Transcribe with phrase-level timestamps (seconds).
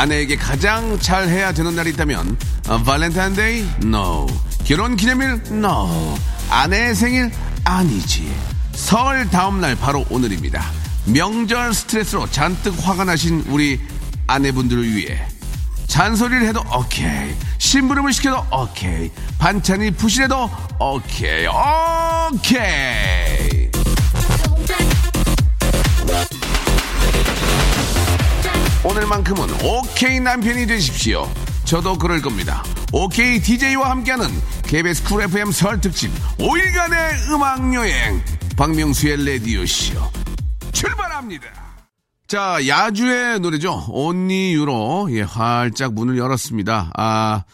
[0.00, 3.66] 아내에게 가장 잘 해야 되는 날이 있다면 어, 발렌타인데이?
[3.82, 4.26] No.
[4.64, 5.42] 결혼 기념일?
[5.50, 6.16] No.
[6.48, 7.30] 아내의 생일?
[7.64, 8.34] 아니지.
[8.72, 10.64] 설 다음 날 바로 오늘입니다.
[11.04, 13.78] 명절 스트레스로 잔뜩 화가 나신 우리
[14.26, 15.20] 아내분들을 위해
[15.86, 17.34] 잔소리를 해도 오케이.
[17.58, 19.10] 심부름을 시켜도 오케이.
[19.38, 21.46] 반찬이 부실해도 오케이.
[22.32, 23.69] 오케이.
[28.84, 31.28] 오늘만큼은 오케이 남편이 되십시오.
[31.64, 32.64] 저도 그럴 겁니다.
[32.92, 34.26] 오케이 DJ와 함께하는
[34.64, 38.22] KBS 쿨 FM 설 특집 5일간의 음악 여행
[38.56, 39.94] 박명수의 레디오 쇼
[40.72, 41.46] 출발합니다.
[42.26, 43.84] 자 야주의 노래죠.
[43.88, 46.92] Only You로 예 활짝 문을 열었습니다.
[46.96, 47.44] 아.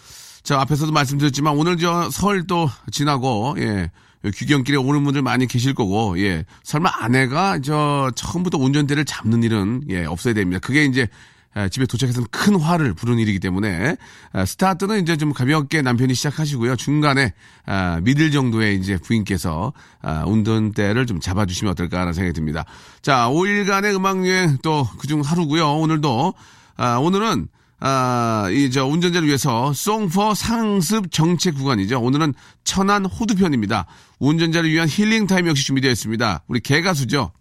[0.44, 3.90] 자, 앞에서도 말씀드렸지만 오늘 저 설 또 지나고 예.
[4.34, 6.44] 귀경길에 오는 분들 많이 계실 거고, 예.
[6.62, 10.58] 설마 아내가 저 처음부터 운전대를 잡는 일은 예, 없어야 됩니다.
[10.60, 11.08] 그게 이제
[11.56, 13.96] 에, 집에 도착해서는 큰 화를 부르는 일이기 때문에
[14.34, 16.76] 에, 스타트는 이제 좀 가볍게 남편이 시작하시고요.
[16.76, 17.32] 중간에
[17.64, 22.64] 아, middle 정도의 이제 부인께서 아, 운전대를 좀 잡아주시면 어떨까라는 생각이 듭니다.
[23.00, 25.76] 자, 5일간의 음악 여행 또 그중 하루고요.
[25.76, 26.34] 오늘도
[26.76, 32.00] 아, 오늘은 아, 이, 저, 운전자를 위해서 송포 상습 정체 구간이죠.
[32.00, 32.32] 오늘은
[32.64, 33.86] 천안 호두편입니다.
[34.18, 36.44] 운전자를 위한 힐링 타임 역시 준비되어 있습니다.
[36.48, 37.32] 우리 개가수죠.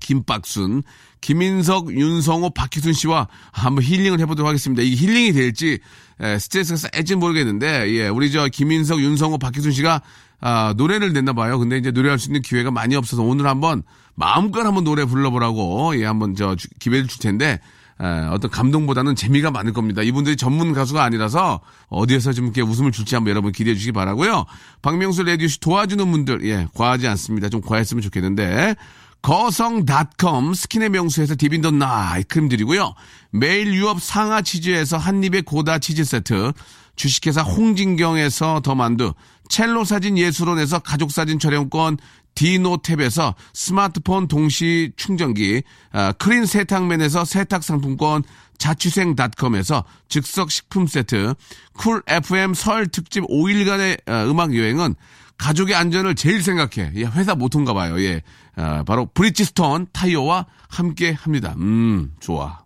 [0.00, 0.82] 김박순,
[1.20, 4.82] 김인석, 윤성호, 박희순 씨와 한번 힐링을 해보도록 하겠습니다.
[4.82, 5.78] 이게 힐링이 될지,
[6.20, 10.02] 에, 스트레스가 쌓일지 모르겠는데, 예, 우리 저 김인석, 윤성호, 박희순 씨가,
[10.40, 11.58] 아, 노래를 냈나 봐요.
[11.58, 13.82] 근데 이제 노래할 수 있는 기회가 많이 없어서 오늘 한번
[14.14, 17.58] 마음껏 한번 노래 불러보라고, 예, 한번 저 주- 기회를 줄 텐데,
[18.00, 20.02] 에, 어떤 감동보다는 재미가 많을 겁니다.
[20.02, 24.44] 이분들이 전문 가수가 아니라서 어디에서 좀 이렇게 웃음을 줄지 한번 여러분 기대해 주시기 바라고요.
[24.82, 27.48] 박명수 라디오쇼 도와주는 분들 예 과하지 않습니다.
[27.48, 28.74] 좀 과했으면 좋겠는데
[29.22, 32.94] 거성닷컴 스킨의 명수에서 디빈더 나이트 크림 드리고요.
[33.30, 36.52] 매일 유업 상하 치즈에서 한입의 고다 치즈 세트
[36.96, 39.12] 주식회사 홍진경에서 더 만두
[39.48, 41.98] 첼로 사진 예술원에서 가족 사진 촬영권
[42.36, 48.22] 디노탭에서 스마트폰 동시 충전기, 아, 크린 세탁맨에서 세탁 상품권,
[48.58, 51.34] 자취생닷컴에서 즉석 식품 세트,
[51.74, 54.94] 쿨 FM 설 특집 5일간의 아, 음악 여행은
[55.38, 56.92] 가족의 안전을 제일 생각해.
[56.94, 58.00] 예, 회사 모토인가 봐요.
[58.00, 58.22] 예.
[58.54, 61.54] 아, 바로 브리지스톤 타이어와 함께 합니다.
[61.58, 62.64] 음, 좋아.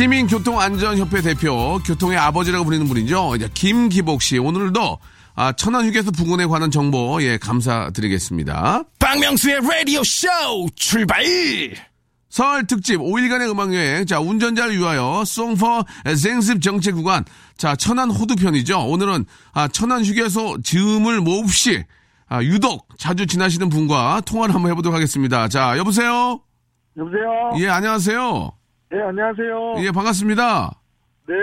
[0.00, 3.36] 시민교통안전협회 대표, 교통의 아버지라고 불리는 분이죠.
[3.36, 4.38] 이제 김기복 씨.
[4.38, 4.98] 오늘도
[5.34, 8.84] 아, 천안 휴게소 부근에 관한 정보, 예, 감사드리겠습니다.
[8.98, 11.22] 박명수의 Radio Show 출발.
[12.30, 14.06] 설 특집 5일간의 음악여행.
[14.06, 15.84] 자, 운전자를 위하여 송퍼
[16.16, 17.26] 생습 정체 구간.
[17.58, 18.86] 자, 천안 호두편이죠.
[18.86, 21.84] 오늘은 아, 천안 휴게소 즈음을 몹시
[22.26, 25.48] 아, 유독 자주 지나시는 분과 통화를 한번 해보도록 하겠습니다.
[25.48, 26.40] 자, 여보세요?
[26.96, 27.50] 여보세요?
[27.58, 28.59] 예, 안녕하세요.
[28.90, 29.74] 네, 안녕하세요.
[29.84, 30.72] 예, 반갑습니다.
[31.28, 31.34] 네,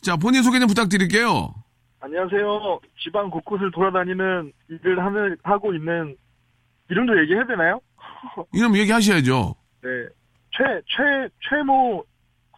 [0.00, 1.54] 자, 본인 소개 좀 부탁드릴게요.
[2.00, 2.80] 안녕하세요.
[3.02, 6.16] 지방 곳곳을 돌아다니는 일을 하는, 하고 있는,
[6.90, 7.80] 이름도 얘기해야 되나요?
[8.52, 9.54] 이름 얘기하셔야죠.
[9.82, 9.88] 네.
[10.50, 12.04] 최, 최, 최모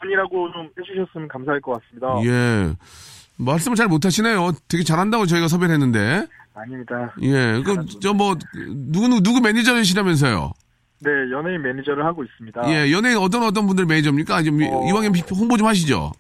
[0.01, 2.09] 군이라고 좀 해주셨으면 감사할 것 같습니다.
[2.25, 2.75] 예.
[3.37, 4.53] 말씀을 잘 못하시네요.
[4.69, 6.27] 되게 잘한다고 저희가 섭외를 했는데.
[6.55, 7.15] 아닙니다.
[7.23, 7.63] 예.
[7.63, 10.53] 그, 저 뭐, 누구, 누구 매니저이시라면서요?
[11.03, 12.63] 네, 연예인 매니저를 하고 있습니다.
[12.71, 12.93] 예.
[12.93, 14.43] 연예인 어떤 어떤 분들 매니저입니까?
[14.43, 14.87] 좀 어.
[14.89, 16.13] 이왕에 홍보 좀 하시죠.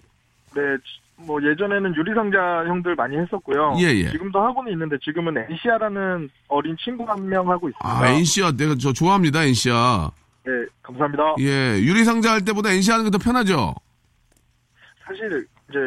[0.55, 3.75] 네, 지- 뭐 예전에는 유리상자 형들 많이 했었고요.
[3.79, 4.11] 예, 예.
[4.11, 7.79] 지금도 하고는 있는데 지금은 NCR라는 어린 친구 한 명 하고 있습니다.
[7.87, 8.53] 아, NC야.
[8.53, 10.11] 내가 저 좋아합니다, NC야.
[10.47, 10.53] 네,
[10.83, 11.35] 감사합니다.
[11.41, 11.79] 예.
[11.79, 13.75] 유리상자 할 때보다 NC 하는 게 더 편하죠?
[15.07, 15.79] 사실 이제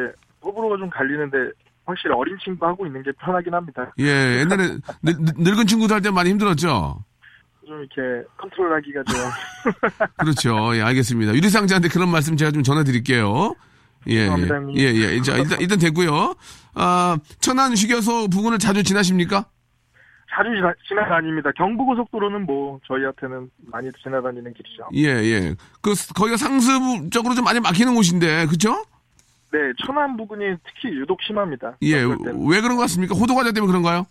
[0.43, 1.37] 호불호가 좀 갈리는데
[1.85, 3.91] 확실히 어린 친구 하고 있는 게 편하긴 합니다.
[3.99, 4.39] 예.
[4.41, 7.03] 옛날에 늙, 늙은 친구들 할 때 많이 힘들었죠?
[7.73, 9.15] 좀 이렇게 컨트롤하기가 좀
[10.17, 10.75] 그렇죠.
[10.75, 11.33] 예, 알겠습니다.
[11.33, 13.55] 유리상자한테 그런 말씀 제가 좀 전해드릴게요.
[14.09, 14.79] 예, 예, 감사합니다.
[14.79, 15.21] 예, 예.
[15.21, 16.35] 자, 일단, 일단 됐고요.
[16.75, 19.45] 아, 천안 휴게소 부근을 자주 지나십니까?
[20.35, 21.51] 자주 지나, 지나 다닙니다.
[21.55, 24.89] 경부고속도로는 뭐 저희한테는 많이 지나다니는 길이죠.
[24.95, 25.55] 예, 예.
[25.81, 28.83] 그, 거기가 상습적으로 좀 많이 막히는 곳인데, 그쵸?
[29.51, 31.77] 네, 천안 부근이 특히 유독 심합니다.
[31.83, 31.97] 예.
[32.01, 33.15] 왜 그런 것 같습니까?
[33.15, 34.07] 호두과자 때문에 그런가요?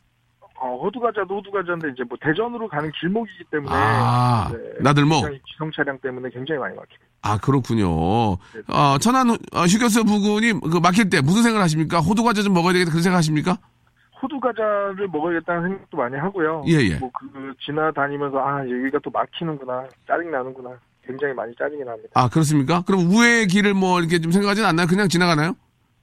[0.64, 5.16] 어, 호두과자도 호두과자인데 이제 뭐 대전으로 가는 길목이기 때문에 아, 네, 나들목.
[5.22, 7.04] 굉장히 기성 차량 때문에 굉장히 많이 막힙니다.
[7.22, 8.36] 아, 그렇군요.
[8.68, 11.98] 아, 천안 후- 어, 휴게소 부근이 그 막힐 때 무슨 생각을 하십니까?
[11.98, 13.58] 호두과자 좀 먹어야 되겠다 그런 생각 하십니까?
[14.22, 16.62] 호두 과자를 먹어야겠다는 생각도 많이 하고요.
[16.68, 16.94] 예, 예.
[16.96, 20.70] 뭐그 지나다니면서 아 여기가 또 막히는구나 짜증 나는구나
[21.04, 22.08] 굉장히 많이 짜증이 납니다.
[22.14, 22.82] 아, 그렇습니까?
[22.86, 24.86] 그럼 우회의 길을 뭐 이렇게 좀 생각하지는 않나요?
[24.86, 25.56] 그냥 지나가나요?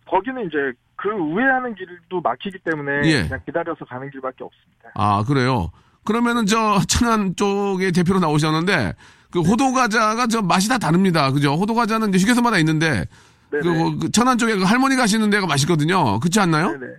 [0.06, 0.58] 거기는 이제
[1.01, 3.24] 그 우회하는 길도 막히기 때문에 예.
[3.24, 4.90] 그냥 기다려서 가는 길밖에 없습니다.
[4.96, 5.72] 아, 그래요?
[6.04, 8.94] 그러면은 저 천안 쪽의 대표로 나오셨는데
[9.31, 11.31] 그 호두 과자가 저 맛이 다 다릅니다.
[11.31, 11.54] 그죠?
[11.54, 13.06] 호두 과자는 이제 휴게소마다 있는데.
[13.50, 13.62] 그,
[13.98, 16.19] 그 천안 쪽에 그 할머니 가시는 데가 맛있거든요.
[16.19, 16.72] 그렇지 않나요?
[16.72, 16.94] 네네.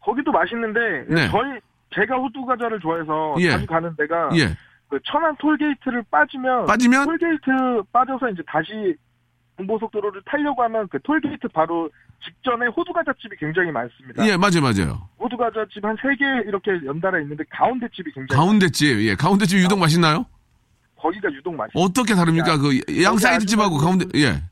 [0.00, 1.28] 거기도 맛있는데 네.
[1.28, 1.60] 저희
[1.94, 3.50] 제가 호두 과자를 좋아해서 예.
[3.50, 4.56] 자주 가는 데가 예.
[4.88, 8.94] 그 천안 톨게이트를 빠지면 빠지면 톨게이트 빠져서 이제 다시
[9.56, 11.90] 동고속도로를 타려고 하면 그 톨게이트 바로
[12.24, 14.26] 직전에 호두 과자집이 굉장히 많습니다.
[14.26, 15.08] 예, 맞아요, 맞아요.
[15.18, 19.44] 호두 과자집 한 세 개 이렇게 연달아 있는데 가운데 집이 굉장히 가운데 집, 예, 가운데
[19.46, 20.24] 집 유독 맛있나요?
[20.96, 21.84] 거기가 유독 맛있어요.
[21.84, 22.56] 어떻게 다릅니까?
[22.58, 24.42] 그 양 사이드 집하고 가운데, 예.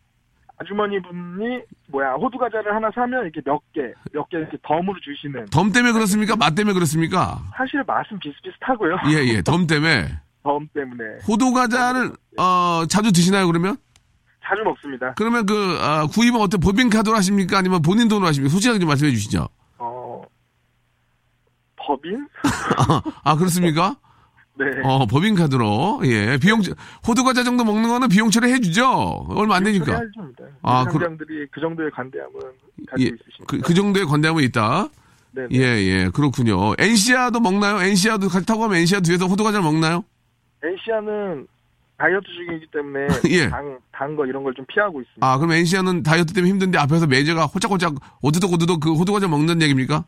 [0.59, 3.83] 아주머니 분이 뭐야 호두 과자를 하나 사면 이렇게 몇 개
[4.15, 6.37] 몇 개 이렇게 덤으로 주시는 덤 때문에 그렇습니까?
[6.37, 7.41] 맛 때문에 그렇습니까?
[7.57, 8.97] 사실 맛은 비슷비슷하고요.
[9.09, 10.09] 예, 예, 덤 때문에.
[10.45, 13.77] 덤 때문에 호두 과자를, 어, 자주 드시나요, 그러면?
[14.45, 15.15] 자주 먹습니다.
[15.15, 16.57] 그러면 그, 아, 구입은 어때?
[16.59, 17.59] 법인 카드로 하십니까?
[17.59, 18.51] 아니면 본인 돈으로 하십니까?
[18.51, 19.49] 솔직하게 좀 말씀해 주시죠.
[19.79, 20.23] 어
[21.77, 22.27] 법인?
[23.25, 23.97] 아, 그렇습니까?
[24.55, 24.67] 네.
[24.85, 26.03] 어, 법인 카드로.
[26.05, 26.39] 예.
[26.39, 26.61] 비용,
[27.07, 28.87] 호두 과자 정도 먹는 거는 비용 처리 해 주죠?
[29.31, 30.01] 얼마 안 되니까.
[30.63, 32.35] 아, 아, 상장들이 그 정도의 관대함은
[32.87, 33.05] 가지고 예.
[33.05, 33.45] 있으십니다.
[33.49, 34.89] 그, 그 정도의 관대함은 있다.
[35.33, 35.47] 네.
[35.53, 36.11] 예, 예.
[36.13, 36.75] 그렇군요.
[36.79, 37.81] 엔시아도 먹나요?
[37.81, 40.05] 엔시아도 같이 타고 가면 엔시아 뒤에서 호두 과자를 먹나요?
[40.63, 41.47] 엔시아는
[42.03, 43.49] 다이어트 중이기 때문에 예.
[43.49, 45.25] 당, 단 거 이런 걸 좀 피하고 있습니다.
[45.27, 49.63] 아, 그럼 엔시아는 다이어트 때문에 힘든데 앞에서 매니저가 홀짝홀짝 오도독 오도독 그 호두 과자 먹는
[49.63, 50.05] 얘기입니까?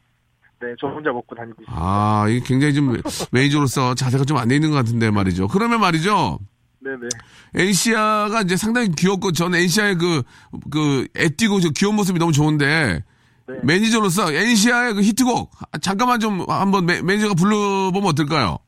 [0.61, 1.73] 네, 저 혼자 먹고 다니고 있습니다.
[1.76, 2.96] 아, 이게 굉장히 좀
[3.32, 5.46] 매니저로서 자세가 좀 안 돼 있는 것 같은데 말이죠.
[5.49, 6.38] 그러면 말이죠.
[6.81, 7.08] 네네.
[7.55, 10.23] 엔시아가 이제 상당히 귀엽고 전 엔시아의 그,
[10.70, 13.02] 그, 애띠고 저 귀여운 모습이 너무 좋은데
[13.47, 13.55] 네.
[13.62, 15.50] 매니저로서 엔시아의 그 히트곡
[15.81, 18.58] 잠깐만 좀 한번 매, 매니저가 불러보면 어떨까요?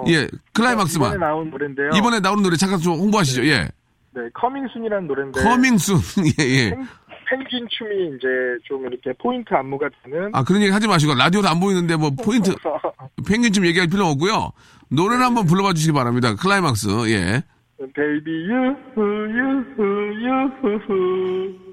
[0.00, 1.08] 어, 예, 클라이막스만.
[1.14, 1.90] 이번에 나온 노래인데요.
[1.96, 3.44] 이번에 나오는 노래 잠깐 좀 홍보하시죠.
[3.46, 3.68] 예.
[4.14, 5.96] 네, coming soon이라는 노래인데 coming soon.
[6.40, 6.70] 예, 예.
[6.70, 6.86] 펭,
[7.30, 8.26] 펭귄 춤이 이제
[8.64, 12.54] 좀 이렇게 포인트 안무가 되는 아, 그런 얘기 하지 마시고 라디오도 안 보이는데 뭐 포인트
[13.28, 14.50] 펭귄 좀 얘기할 필요 없고요.
[14.90, 16.34] 노래를 한번 불러봐 주시기 바랍니다.
[16.34, 16.88] 클라이막스.
[17.10, 17.42] 예.
[17.78, 21.67] baby yoohoo yoohoo yoohoo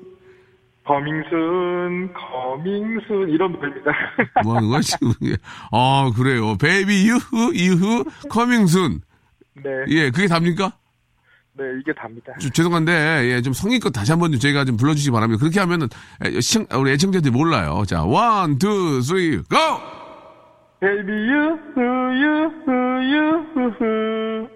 [0.86, 3.92] coming soon coming soon 이런 노래입니다.
[4.44, 5.12] 뭐 하는 거야, 지금.
[5.24, 5.36] 예.
[5.72, 6.56] 아, 그래요.
[6.58, 9.02] baby yoohoo yoohoo coming soon.
[9.64, 10.74] 네, 예, 그게 답니까?
[11.58, 12.34] 네 이게 답니다.
[12.40, 15.40] 좀 죄송한데, 예, 좀 성의껏 다시 한번좀 저희가 좀 불러주시기 바랍니다.
[15.40, 15.88] 그렇게 하면은,
[16.24, 17.84] 에, 시청, 우리 애청자들이 몰라요.
[17.88, 19.46] 자, one, two, three, go!
[20.82, 21.82] baby yoohoo
[22.22, 22.70] yoohoo
[23.80, 24.48] yoohoo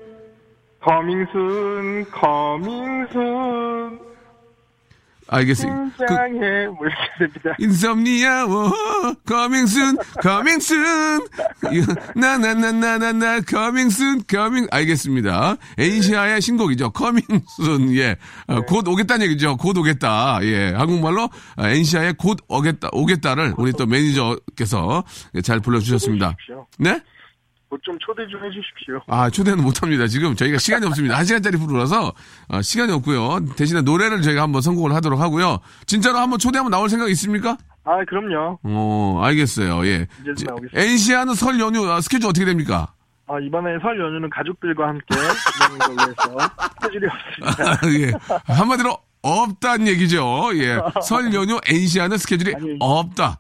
[0.82, 4.00] coming soon coming soon
[5.30, 5.96] 알겠습니다.
[5.98, 7.56] 그, 등장해 뭐 이렇게 됩니다.
[7.60, 8.72] insomnia, 워,
[9.26, 9.98] coming soon,
[12.16, 13.42] 나나나나나나,
[14.28, 15.58] coming, 알겠습니다.
[15.78, 16.92] 엔시아의 신곡이죠.
[16.92, 18.16] coming soon, 예.
[18.48, 19.58] 어, 곧 오겠다는 얘기죠.
[19.58, 20.40] 곧 오겠다.
[20.44, 20.74] 예.
[20.76, 25.04] 한국말로 어, 엔시아의 곧 오겠다, 오겠다를 우리 또 매니저께서
[25.44, 26.36] 잘 불러주셨습니다.
[26.80, 27.00] 네?
[27.70, 29.00] 뭐좀 초대 좀 해주십시오.
[29.08, 30.08] 아, 초대는 못합니다.
[30.08, 31.18] 지금 저희가 시간이 없습니다.
[31.18, 32.14] 한 시간짜리 프로라서
[32.48, 33.46] 어, 시간이 없고요.
[33.56, 35.60] 대신에 노래를 저희가 한번 선곡을 하도록 하고요.
[35.86, 37.58] 진짜로 한번 초대하면 나올 생각 있습니까?
[37.84, 38.60] 아 그럼요.
[38.64, 39.86] 어, 알겠어요.
[39.86, 40.08] 예.
[40.22, 40.80] 이제 지- 나오겠습니다.
[40.82, 42.94] NC와는 설 연휴 아, 스케줄 어떻게 됩니까?
[43.28, 45.06] 아, 이번에 설 연휴는 가족들과 함께
[45.70, 47.06] 보내는 걸로 해서 스케줄이
[47.46, 47.72] 없습니다.
[47.72, 48.54] 아, 예.
[48.54, 50.50] 한마디로 없다는 얘기죠.
[50.56, 50.80] 예.
[51.04, 52.78] 설 연휴 NC와는 스케줄이 아니.
[52.80, 53.38] 없다.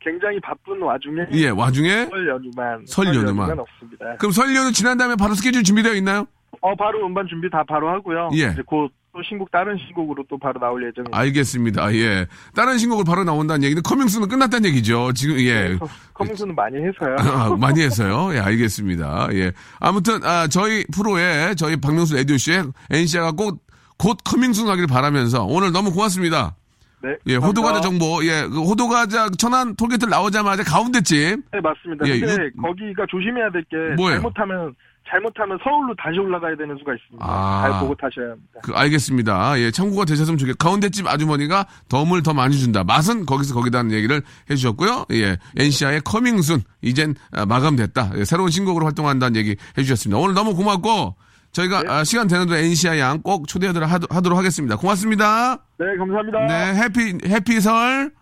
[0.00, 3.58] 굉장히 바쁜 와중에 예, 와중에 설 연휴만 설 연휴만.
[3.58, 4.16] 없습니다.
[4.18, 6.26] 그럼 설 연휴 지난 다음에 바로 스케줄 준비되어 있나요?
[6.62, 8.30] 어 바로 음반 준비 다 바로 하고요.
[8.34, 8.50] 예.
[8.52, 11.18] 이제 곧 또 신곡 다른 신곡으로 또 바로 나올 예정입니다.
[11.18, 11.92] 알겠습니다.
[11.96, 12.28] 예.
[12.54, 15.10] 다른 신곡을 바로 나온다는 얘기는 coming soon은 끝났다는 얘기죠.
[15.14, 15.76] 지금 예.
[15.80, 17.16] 커- coming soon은 많이 해서요.
[17.18, 18.32] 아, 많이 해서요.
[18.34, 19.30] 예, 알겠습니다.
[19.32, 19.50] 예.
[19.80, 23.58] 아무튼, 아, 저희 프로에, 저희 박명수 라디오쇼에 엔시아가 곧,
[23.98, 26.54] 곧 coming soon 하길 바라면서 오늘 너무 고맙습니다.
[27.02, 27.16] 네.
[27.26, 27.36] 예.
[27.36, 32.06] 호두과자 정보, 예, 그 호두과자 천안 톨게이트 나오자마자 가운데쯤, 네 맞습니다.
[32.06, 34.18] 예, 근데 유- 거기가 조심해야 될게 뭐예요?
[34.20, 34.74] 잘못하면
[35.10, 37.26] 잘못하면 서울로 다시 올라가야 되는 수가 있습니다.
[37.26, 37.62] 아.
[37.62, 38.60] 잘 보고 타셔야 합니다.
[38.62, 39.58] 그, 알겠습니다.
[39.58, 42.84] 예, 참고가 되셨으면 좋겠 가운데집 아주머니가 덤을 더 많이 준다.
[42.84, 45.06] 맛은 거기서 거기다는 얘기를 해주셨고요.
[45.12, 48.12] 예, NCI의 커밍순, 이젠 아, 마감됐다.
[48.18, 50.18] 예, 새로운 신곡으로 활동한다는 얘기 해주셨습니다.
[50.18, 51.16] 오늘 너무 고맙고,
[51.52, 54.76] 저희가 아, 시간 되는 대로 NCI 양 꼭 초대하도록 하도- 하도 록 하겠습니다.
[54.76, 55.56] 고맙습니다.
[55.78, 56.46] 네 감사합니다.
[56.46, 58.12] 네, 해피, 해피 설.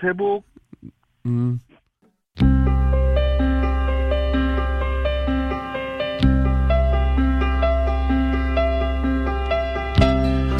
[0.00, 0.44] 새해 복
[1.26, 1.58] 음.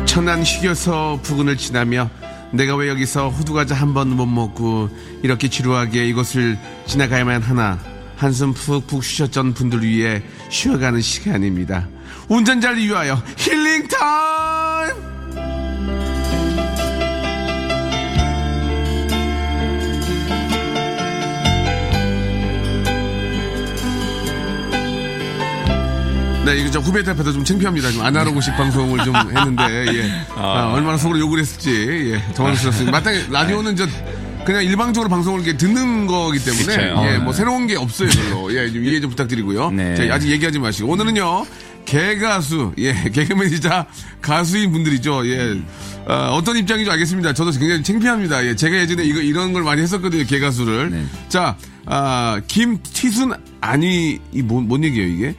[0.07, 2.09] 천안 휴게소 부근을 지나며
[2.53, 4.89] 내가 왜 여기서 호두과자 한 번 못 먹고
[5.23, 7.79] 이렇게 지루하게 이곳을 지나가야만 하나
[8.17, 11.87] 한숨 푹푹 쉬셨던 분들 위해 쉬어가는 시간입니다.
[12.29, 15.07] 운전자를 위하여 힐링 타임!
[26.45, 27.91] 네, 이거 좀 후배들 앞에서 좀 창피합니다.
[27.91, 30.11] 좀 아날로그식 방송을 좀 했는데, 예.
[30.37, 32.35] 아, 얼마나 속으로 욕을 했을지, 예.
[32.35, 32.93] 당황스럽습니다.
[32.93, 33.85] 마땅히 라디오는 저,
[34.45, 37.05] 그냥 일방적으로 방송을 이렇게 듣는 거기 때문에, 그쵸.
[37.05, 38.55] 예, 어, 뭐 새로운 게 없어요, 별로.
[38.55, 39.73] 예, 좀 이해 좀 부탁드리고요.
[39.73, 39.97] 네.
[39.97, 40.89] 자, 아직 얘기하지 마시고.
[40.89, 41.47] 오늘은요,
[41.87, 43.87] 개가수, 예, 개그맨이자
[44.21, 45.59] 가수인 분들이죠, 예.
[46.07, 47.33] 어, 떤 입장인지 알겠습니다.
[47.33, 48.45] 저도 굉장히 창피합니다.
[48.45, 50.91] 예, 제가 예전에 이거, 이런 걸 많이 했었거든요, 개가수를.
[50.91, 51.05] 네.
[51.29, 55.35] 자, 아, 김티순 아니, 이 뭔, 뭔 얘기예요, 이게?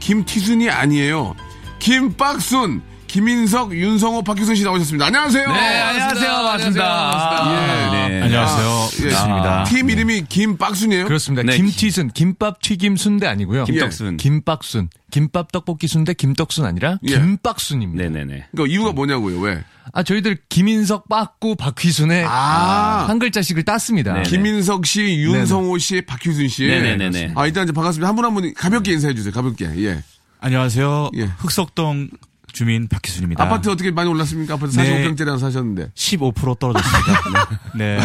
[0.00, 1.34] 김티순이 아니에요.
[1.78, 2.82] 김박순,
[3.14, 5.06] 김인석, 윤성호, 박희순 씨 나오셨습니다.
[5.06, 5.46] 안녕하세요.
[5.52, 6.30] 네, 안녕하세요.
[6.32, 7.44] 반갑습니다.
[7.46, 8.08] 예.
[8.08, 8.22] 네.
[8.22, 8.88] 안녕하세요.
[9.06, 9.10] 예.
[9.14, 9.64] 반갑습니다.
[9.66, 11.04] 팀 이름이 김박순이에요?
[11.04, 11.44] 그렇습니다.
[11.44, 11.56] 네.
[11.56, 13.66] 김튀순, 김밥 튀김 순대 아니고요.
[13.66, 14.16] 김떡순.
[14.16, 17.14] 김박순, 김밥 떡볶이 순대 김떡순 아니라 예.
[17.14, 18.02] 김박순입니다.
[18.02, 18.46] 네네네.
[18.50, 19.62] 그러니까 이유가 뭐냐고요, 왜?
[19.92, 23.04] 아 저희들 김인석, 빠꾸, 박휘순의 아.
[23.06, 24.12] 한 글자씩을 땄습니다.
[24.14, 24.22] 네.
[24.24, 26.66] 김인석 씨, 윤성호 씨, 박희순 씨.
[26.66, 27.34] 네네네네.
[27.36, 28.08] 아, 일단 이제 반갑습니다.
[28.08, 29.66] 한분 한 분 가볍게 인사해 주세요, 가볍게.
[29.84, 30.02] 예.
[30.40, 31.10] 안녕하세요.
[31.14, 31.30] 예.
[31.38, 32.08] 흑석동
[32.54, 33.44] 주민 박희순입니다.
[33.44, 34.54] 아파트 어떻게 많이 올랐습니까?
[34.54, 35.08] 아파트 네.
[35.10, 35.90] 45평짜리 사셨는데.
[35.94, 37.60] 15% 떨어졌습니다.
[37.76, 37.98] 네.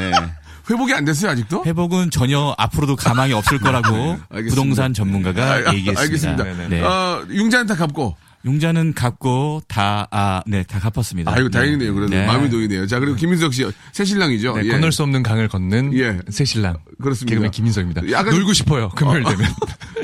[0.00, 0.12] 네.
[0.70, 1.64] 회복이 안 됐어요, 아직도?
[1.64, 4.42] 회복은 전혀 앞으로도 가망이 없을 거라고 네.
[4.48, 6.00] 부동산 전문가가 아, 얘기했습니다.
[6.00, 6.44] 알겠습니다.
[6.68, 6.82] 네.
[6.82, 8.16] 어, 융자는 다 갚고.
[8.44, 11.32] 용자는 갚고 다, 아, 네, 다 갚았습니다.
[11.34, 11.92] 아이고, 다행이네요.
[11.94, 12.24] 그래도 네.
[12.26, 12.86] 마음이 놓이네요.
[12.86, 14.56] 자, 그리고 김인석 씨, 새 신랑이죠.
[14.56, 14.68] 네, 예.
[14.70, 16.18] 건널 수 없는 강을 걷는 예.
[16.30, 16.78] 새신랑.
[17.02, 17.30] 그렇습니다.
[17.34, 18.10] 개그맨 김인석입니다.
[18.10, 18.90] 약간- 놀고 싶어요.
[18.90, 19.50] 금요일 되면.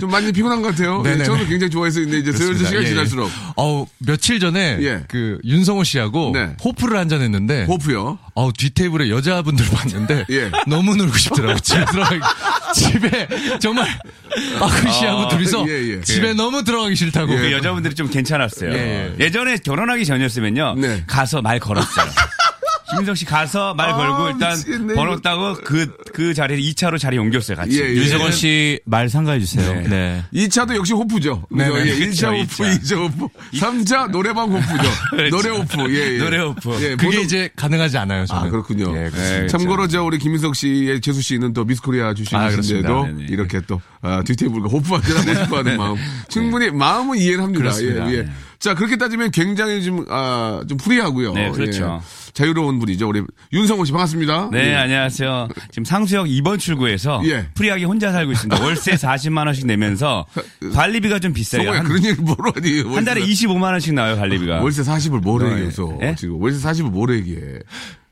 [0.00, 0.98] 좀 많이 피곤한 것 같아요.
[1.06, 1.24] 예, 네네네.
[1.24, 2.66] 저도 굉장히 좋아했었는데, 이제 슬슬.
[2.66, 2.88] 시간이 예, 예.
[2.90, 3.30] 지날수록.
[3.56, 5.04] 어우, 며칠 전에 예.
[5.08, 6.56] 그 윤성호 씨하고 네.
[6.64, 8.18] 호프를 한잔 했는데 호프요.
[8.34, 10.50] 어우, 뒷테이블에 여자분들 봤는데 예.
[10.66, 11.58] 너무 놀고 싶더라고요.
[11.60, 12.20] 집에 들어가기
[12.74, 13.28] 집에
[13.60, 13.86] 정말
[14.58, 16.00] 빠크 씨하고 둘이서 예, 예.
[16.00, 17.32] 집에 너무 들어가기 싫다고.
[17.32, 17.36] 예.
[17.38, 18.72] 그 여자분들이 좀 괜 찮았어요.
[18.72, 20.74] 예, 예, 전에 결혼하기 전이었으면요.
[20.76, 21.04] 네.
[21.06, 22.06] 가서 말 걸었어요.
[22.90, 25.20] 김인석 씨 가서 말 아, 걸고 일단 미치겠네, 번호.
[25.20, 27.80] 따고 그, 그 자리에 2차로 자리 옮겼어요, 같이.
[27.80, 27.94] 예, 예.
[27.94, 29.72] 유석원 씨말 상가해 주세요.
[29.72, 29.88] 네.
[29.88, 30.24] 네.
[30.34, 31.42] 2차도 역시 호프죠.
[31.42, 31.46] 그죠?
[31.50, 31.86] 네네.
[31.90, 32.80] 예, 1차 그쵸, 호프, 2차.
[32.82, 33.28] 2차 호프.
[33.58, 34.90] 3차 노래방 호프죠.
[35.10, 35.36] 그렇죠.
[35.36, 35.94] 노래 호프.
[35.94, 36.18] 예, 예.
[36.18, 36.70] 노래 호프.
[36.82, 38.42] 예, 그게 보통- 이제 가능하지 않아요, 저는.
[38.48, 38.96] 아, 그렇군요.
[38.96, 39.10] 예.
[39.10, 43.02] 네, 참고로 저 우리 김인석 씨의 재수 씨는 또 미스코리아 아, 출신이신데도 그렇습니다.
[43.06, 43.32] 네네.
[43.32, 45.96] 이렇게 또 아, 뒷테이블과 호프한테 하고 싶어 하는 마음
[46.28, 47.60] 충분히 마음은 이해를 합니다.
[47.62, 48.10] 그렇습니다.
[48.12, 48.28] 예, 예.
[48.58, 51.32] 자 그렇게 따지면 굉장히 좀, 아, 좀 free하고요.
[51.32, 52.00] 네, 그렇죠.
[52.02, 52.23] 예.
[52.34, 53.08] 자유로운 분이죠.
[53.08, 53.22] 우리
[53.52, 54.50] 윤성호 씨 반갑습니다.
[54.52, 54.74] 네, 예.
[54.74, 55.48] 안녕하세요.
[55.70, 57.48] 지금 상수역 2번 출구에서 예.
[57.54, 58.62] free하게 혼자 살고 있습니다.
[58.62, 60.26] 월세 40만 원씩 내면서
[60.74, 61.70] 관리비가 좀 비싸요.
[61.70, 62.94] 한, 그런 얘기 뭐로 하니?
[62.94, 64.60] 한 달에 25만 원씩 나와요, 관리비가.
[64.60, 66.14] 월세 40을 뭐래 어, 얘기해서 예?
[66.18, 67.40] 지금 월세 40을 뭐래 얘기해.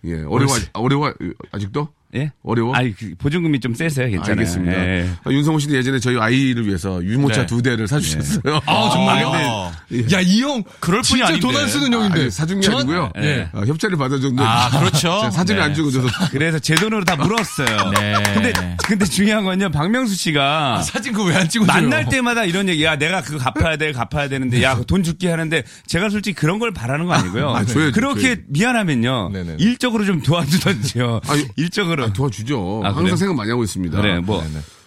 [0.05, 1.12] 예, 어려워 어려워
[1.52, 1.88] 아직도?
[2.14, 2.31] 예?
[2.42, 2.75] 어려워?
[2.75, 4.33] 아니, 그 보증금이 좀 세서요, 괜찮아요.
[4.33, 4.73] 알겠습니다.
[4.87, 5.09] 예.
[5.25, 7.47] 아, 윤성호 씨는 예전에 저희 아이를 위해서 유모차 네.
[7.47, 8.61] 두 대를 사주셨어요.
[8.66, 9.33] 아, 정말요?
[9.35, 9.73] 아,
[10.12, 10.62] 야, 이 형.
[10.81, 11.40] 그럴 뿐이 진짜 아닌데.
[11.40, 12.21] 돈안 쓰는 형인데.
[12.21, 13.12] 아니, 사준 게 전- 아니고요.
[13.19, 13.49] 예.
[13.54, 14.42] 아, 협찬을 받아줬는데.
[14.45, 15.31] 아, 그렇죠.
[15.33, 15.66] 사진을 네.
[15.66, 16.07] 안 주고 줘서.
[16.31, 17.90] 그래서 제 돈으로 다 물었어요.
[17.99, 18.14] 네.
[18.35, 18.52] 근데,
[18.85, 21.75] 근데 중요한 건요, 박명수 씨가 사진 그거 왜 안 찍어줘요?
[21.88, 25.62] 만날 때마다 이런 얘기, 야, 내가 그거 갚아야 돼, 갚아야 되는데, 야, 돈 줄게 하는데,
[25.87, 27.50] 제가 솔직히 그런 걸 바라는 거 아니고요.
[27.54, 28.42] 아, 줘야죠, 그렇게 줘야죠.
[28.49, 29.57] 미안하면요, 네네.
[29.61, 31.21] 일적으로 좀 도와주던지요.
[31.26, 32.01] 아니, 일적으로.
[32.12, 32.82] 도와주죠.
[32.85, 33.16] 아, 항상?
[33.16, 34.00] 생각 많이 하고 있습니다.
[34.00, 34.42] 그래, 뭐,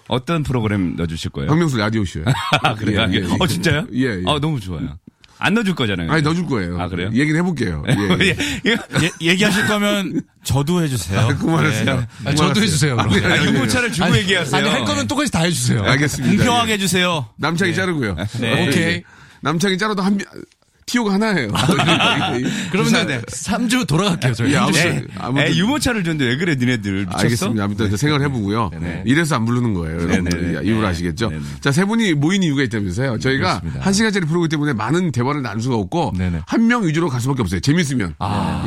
[0.08, 1.50] 어떤 프로그램 넣어주실 거예요?
[1.50, 2.26] 박명수 라디오쇼요.
[2.64, 3.08] 아, 그래요?
[3.12, 3.28] 예, 예, 예.
[3.40, 3.88] 어, 진짜요?
[3.94, 4.22] 예, 예.
[4.26, 4.98] 어, 너무 좋아요.
[5.38, 6.10] 안 넣어줄 거잖아요.
[6.12, 6.80] 아니, 넣어줄 거예요.
[6.80, 7.10] 아, 그래요?
[7.14, 7.84] 얘기는 해볼게요.
[7.90, 7.94] 예,
[8.26, 8.38] 예.
[8.66, 11.36] 예, 예, 얘기하실 거면 저도 해주세요.
[11.40, 11.96] 그만하세요.
[11.96, 12.08] 네.
[12.30, 12.98] 아, 저도 해주세요.
[12.98, 14.56] 아니, 아니, 유모차를 주고 아니, 얘기하세요.
[14.62, 15.84] 아니, 할 거면 똑같이 다 해주세요.
[15.84, 16.36] 알겠습니다.
[16.38, 16.74] 공평하게 예.
[16.76, 17.28] 해주세요.
[17.38, 18.16] 남창이 자르고요.
[18.40, 18.68] 네.
[18.68, 19.04] 오케이.
[19.42, 20.24] 남창이 자르도 한, 미-
[20.88, 21.48] 티오가 하나예요.
[22.72, 24.52] 그러면 은 3주 돌아갈게요, 저희.
[24.52, 24.88] 예, 한 아무튼- 주씩.
[24.88, 27.06] 에, 아무튼- 에, 유모차를 줬는데 왜 그래, 니네들.
[27.06, 27.18] 미쳤어?
[27.24, 27.64] 알겠습니다.
[27.64, 28.70] 아무튼 이제 생각을 해보고요.
[29.06, 30.02] 이래서 안 부르는 거예요.
[30.02, 30.56] 여러분들.
[30.64, 31.30] 예, 이유를 아시겠죠?
[31.30, 31.42] 네네.
[31.62, 33.18] 자, 세 분이 모인 이유가 있다면서요.
[33.18, 33.86] 저희가 그렇습니다.
[33.86, 36.42] 한 시간짜리 프로그램 때문에 많은 대화를 나눌 수가 없고 네네.
[36.46, 37.60] 한명 위주로 갈 수밖에 없어요.
[37.62, 38.14] 재밌으면.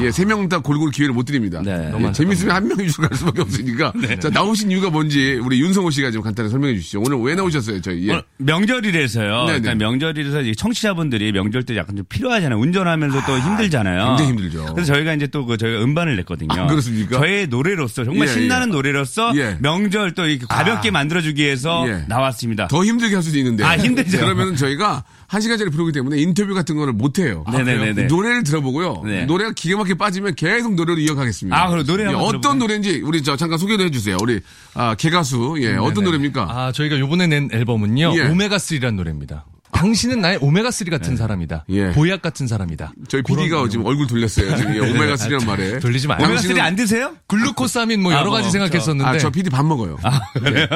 [0.01, 1.61] 예, 세 명 다 골고루 기회를 못 드립니다.
[1.65, 1.93] 네.
[2.01, 3.93] 예, 재밌으면 한 명 위주로 갈 수밖에 없으니까.
[4.21, 7.01] 자, 나오신 이유가 뭔지 우리 윤성호 씨가 좀 간단히 설명해 주시죠.
[7.01, 8.09] 오늘 왜 나오셨어요, 저희?
[8.09, 8.21] 예.
[8.39, 9.47] 명절이라서요.
[9.47, 9.75] 네네.
[9.77, 12.59] 명절이라서 청취자분들이 명절 때 약간 좀 필요하잖아요.
[12.59, 14.07] 운전하면서 또 힘들잖아요.
[14.17, 14.75] 굉장히 힘들죠.
[14.75, 16.49] 그래서 저희가 이제 또 그 저희가 음반을 냈거든요.
[16.63, 17.19] 아, 그렇습니까?
[17.19, 18.73] 저의 노래로서 정말 예, 신나는 예.
[18.73, 19.57] 노래로서 예.
[19.61, 22.05] 명절 또 이렇게 가볍게 만들어주기 위해서 예.
[22.09, 22.67] 나왔습니다.
[22.69, 23.65] 더 힘들게 할 수도 있는데.
[23.65, 24.19] 아, 힘들죠.
[24.21, 27.45] 그러면 저희가 한 시간짜리 프로그램 때문에 인터뷰 같은 거를 못 해요.
[27.51, 28.05] 네네네네.
[28.07, 29.03] 노래를 들어보고요.
[29.05, 29.25] 네.
[29.27, 31.57] 노래가 기가 막히게 빠지면 계속 노래를 이어가겠습니다.
[31.63, 32.59] 아, 그럼 노래 예, 한번 어떤?
[32.59, 34.17] 노래인지 우리 저 잠깐 소개를 해주세요.
[34.21, 34.41] 우리
[34.75, 36.47] 아, 개가수 예 어떤 노래입니까?
[36.49, 38.15] 아, 저희가 요번에 낸 앨범은요.
[38.17, 38.29] 예.
[38.29, 39.45] 오메가 3라는 노래입니다.
[39.73, 41.65] 당신은 나의 오메가3 같은 사람이다.
[41.69, 41.93] 예.
[41.93, 42.93] 보약 같은 사람이다.
[43.09, 44.57] 저희 PD가 지금 얼굴 돌렸어요.
[44.57, 45.79] 지금 예, 오메가 3라는 말에.
[45.79, 46.19] 돌리지 마요.
[46.21, 47.13] 오메가3 당신은- 안 드세요?
[47.29, 49.97] 글루코사민 뭐 아, 여러 뭐, 가지 생각했었는데 아, 저 PD 밥 먹어요.
[50.35, 50.67] 그래요?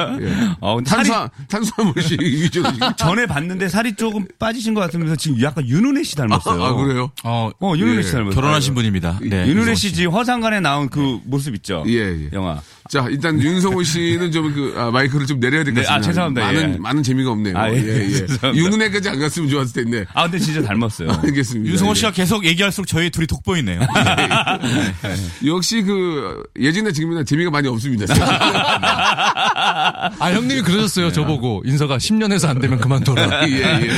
[0.61, 2.69] 어, 근데 살이 탄수화, 탄수화물이 위주로.
[2.97, 6.63] 전에 봤는데 살이 조금 빠지신 것 같으면서 지금 약간 윤은혜 씨 닮았어요.
[6.63, 7.11] 아, 그래요?
[7.23, 8.03] 어, 어, 윤은혜 예.
[8.03, 8.33] 씨 닮았어요.
[8.35, 9.19] 결혼하신 분입니다.
[9.21, 9.47] 네.
[9.47, 11.83] 윤은혜 씨 지금 허상관에 나온 그 모습 있죠?
[11.87, 12.29] 예, 예.
[12.33, 12.61] 영화.
[12.89, 15.95] 자, 일단 윤성호 씨는 좀 그, 아, 마이크를 좀 내려야 될것 네, 같습니다.
[15.95, 16.45] 아, 죄송합니다.
[16.47, 16.77] 많은, 예.
[16.77, 17.57] 많은 재미가 없네요.
[17.57, 17.77] 아, 예.
[17.77, 18.27] 예, 예.
[18.55, 20.05] 윤은혜까지 안 갔으면 좋았을 텐데.
[20.13, 21.09] 아, 근데 진짜 닮았어요.
[21.23, 21.69] 알겠습니다.
[21.71, 21.95] 윤성호 예.
[21.95, 23.79] 씨가 계속 얘기할수록 저희 둘이 돋보이네요.
[25.45, 28.13] 역시 그, 예전에 지금이나 재미가 많이 없습니다.
[30.19, 31.11] 아 형님이 그러셨어요.
[31.11, 33.47] 저보고 인서가 10년에서 안 되면 그만둬라.
[33.49, 33.89] 예, 예.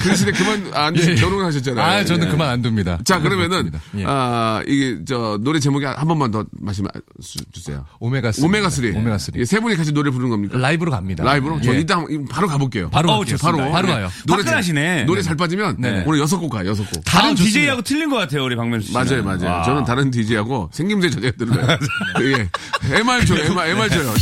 [0.00, 1.14] 그러시대 그만, 안, 예, 예.
[1.16, 1.84] 결혼하셨잖아요.
[1.84, 2.30] 아 저는 예.
[2.30, 2.98] 그만 안 둡니다.
[3.04, 3.70] 자, 그러면은.
[3.98, 4.04] 예.
[4.06, 6.86] 아, 이게, 저, 노래 제목이 한 번만 더 말씀
[7.22, 7.84] 주- 주세요.
[8.06, 8.44] 오메가 3.
[8.44, 8.84] 오메가 3.
[8.84, 9.38] 오메가3.
[9.38, 10.58] 예, 세 분이 같이 노래 부르는 겁니까?
[10.58, 11.24] 라이브로 갑니다.
[11.24, 11.60] 라이브로?
[11.60, 11.80] 저 예.
[11.80, 12.88] 이따 바로 가볼게요.
[12.90, 13.38] 바로 어우, 갈게요.
[13.40, 13.70] 바로.
[13.70, 13.92] 바로 예.
[13.92, 14.10] 가요.
[14.26, 15.04] 노래 잘, 화끈하시네.
[15.04, 16.04] 노래 잘 빠지면 네.
[16.06, 17.04] 오늘 여섯 곡 가요, 여섯 곡.
[17.04, 17.34] 다른 아.
[17.34, 18.92] DJ하고 틀린 것 같아요, 우리 박명수 씨.
[18.92, 19.64] 맞아요, 맞아요.
[19.64, 21.78] 저는 다른 DJ하고 생김새 전혀 들어요.
[22.22, 22.48] 예.
[22.96, 24.14] MR 줘요, MR, MR 줘요.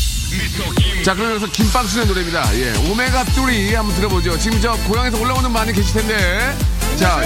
[1.05, 2.59] 자, 그러면서 김박순의 노래입니다.
[2.59, 2.91] 예.
[2.91, 3.45] 오메가 3
[3.77, 4.39] 한번 들어보죠.
[4.39, 6.57] 지금 저 고향에서 올라오는 많이 계실 텐데.
[6.97, 7.21] 자,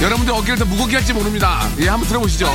[0.00, 1.68] 여러분들 어깨를 더 무겁게 할지 모릅니다.
[1.80, 2.46] 예, 한번 들어보시죠.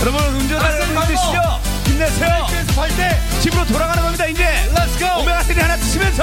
[0.00, 1.73] 여러분, 운전하는 힘드시죠?
[1.86, 2.46] 힘내세요.
[2.76, 4.44] 할때 집으로 돌아가는 겁니다, 이제.
[4.74, 5.04] Let's go.
[5.24, 6.22] 오메가3 하나 드시면서.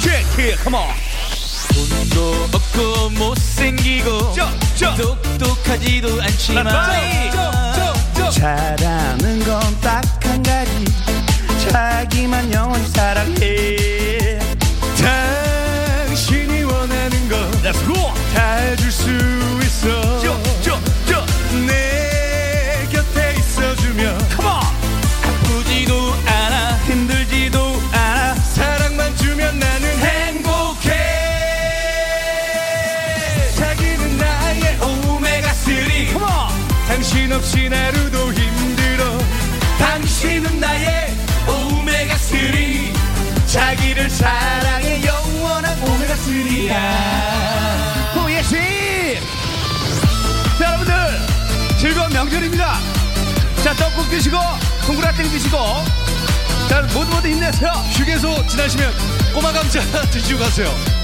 [0.00, 0.80] Shake it, come on.
[1.74, 4.94] 돈도 없고 못생기고 저, 저.
[4.96, 6.66] 똑똑하지도 않지만
[8.32, 10.84] 잘하는 건 딱 한 가지
[11.68, 13.76] 자기만 영원히 사랑해
[37.40, 39.18] 없이 하루도 힘들어
[39.78, 41.10] 당신은 나의
[41.48, 42.38] 오메가 3
[43.46, 49.18] 자기를 사랑해 영원한 오메가 3야 호예씨.
[50.58, 50.94] 자, 여러분들.
[51.78, 52.78] 즐거운 명절입니다.
[53.64, 54.36] 자, 떡국 드시고,
[54.86, 55.56] 동그라땡 드시고.
[56.68, 57.70] 자, 모두 모두 힘내세요.
[57.92, 58.92] 휴게소 지나시면
[59.32, 59.80] 꼬마 감자
[60.12, 60.99] 드시고 가세요.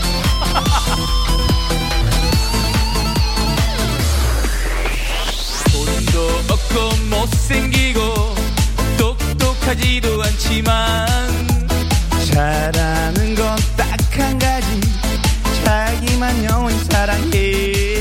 [6.77, 8.35] 없고 못생기고
[8.99, 11.07] 똑똑하지도 않지만
[12.31, 14.67] 잘하는 건 딱 한 가지
[15.65, 17.96] 자기만 영원히 사랑해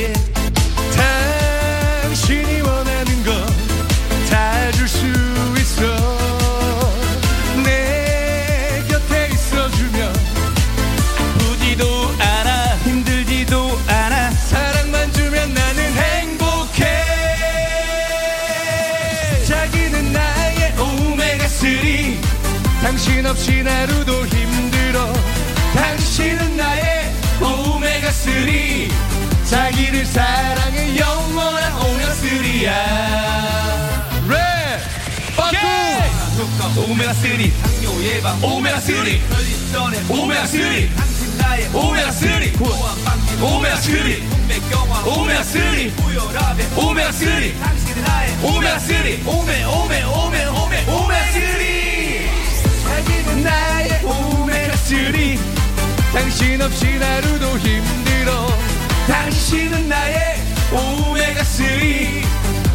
[23.45, 25.13] 없이 하루도 힘들어
[25.75, 28.33] 당신은 나의 오메가 3
[29.45, 32.71] 자기를 사랑해 영원한 오메가 3야
[34.27, 34.35] 랩
[35.37, 42.29] 빠꾸 오메가 3 당뇨 예방 오메가 3 혈전에 오메가 3 당신 나의 오메가 3
[43.41, 50.45] 오메가3 동맥경화 오메가3 고혈압에 오메가 3 당신 나의 오메가 3 오메 오메 오메
[54.85, 55.39] 오메가3
[56.13, 58.47] 당신 없이 하루도 힘들어.
[59.07, 60.37] 당신은 나의
[60.71, 62.23] 오메가3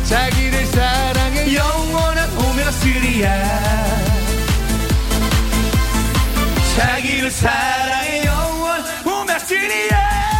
[0.04, 3.70] 자기를 사랑해 영원한 오메가3야.
[6.76, 10.39] 자기를 사랑해 영원 오메가3야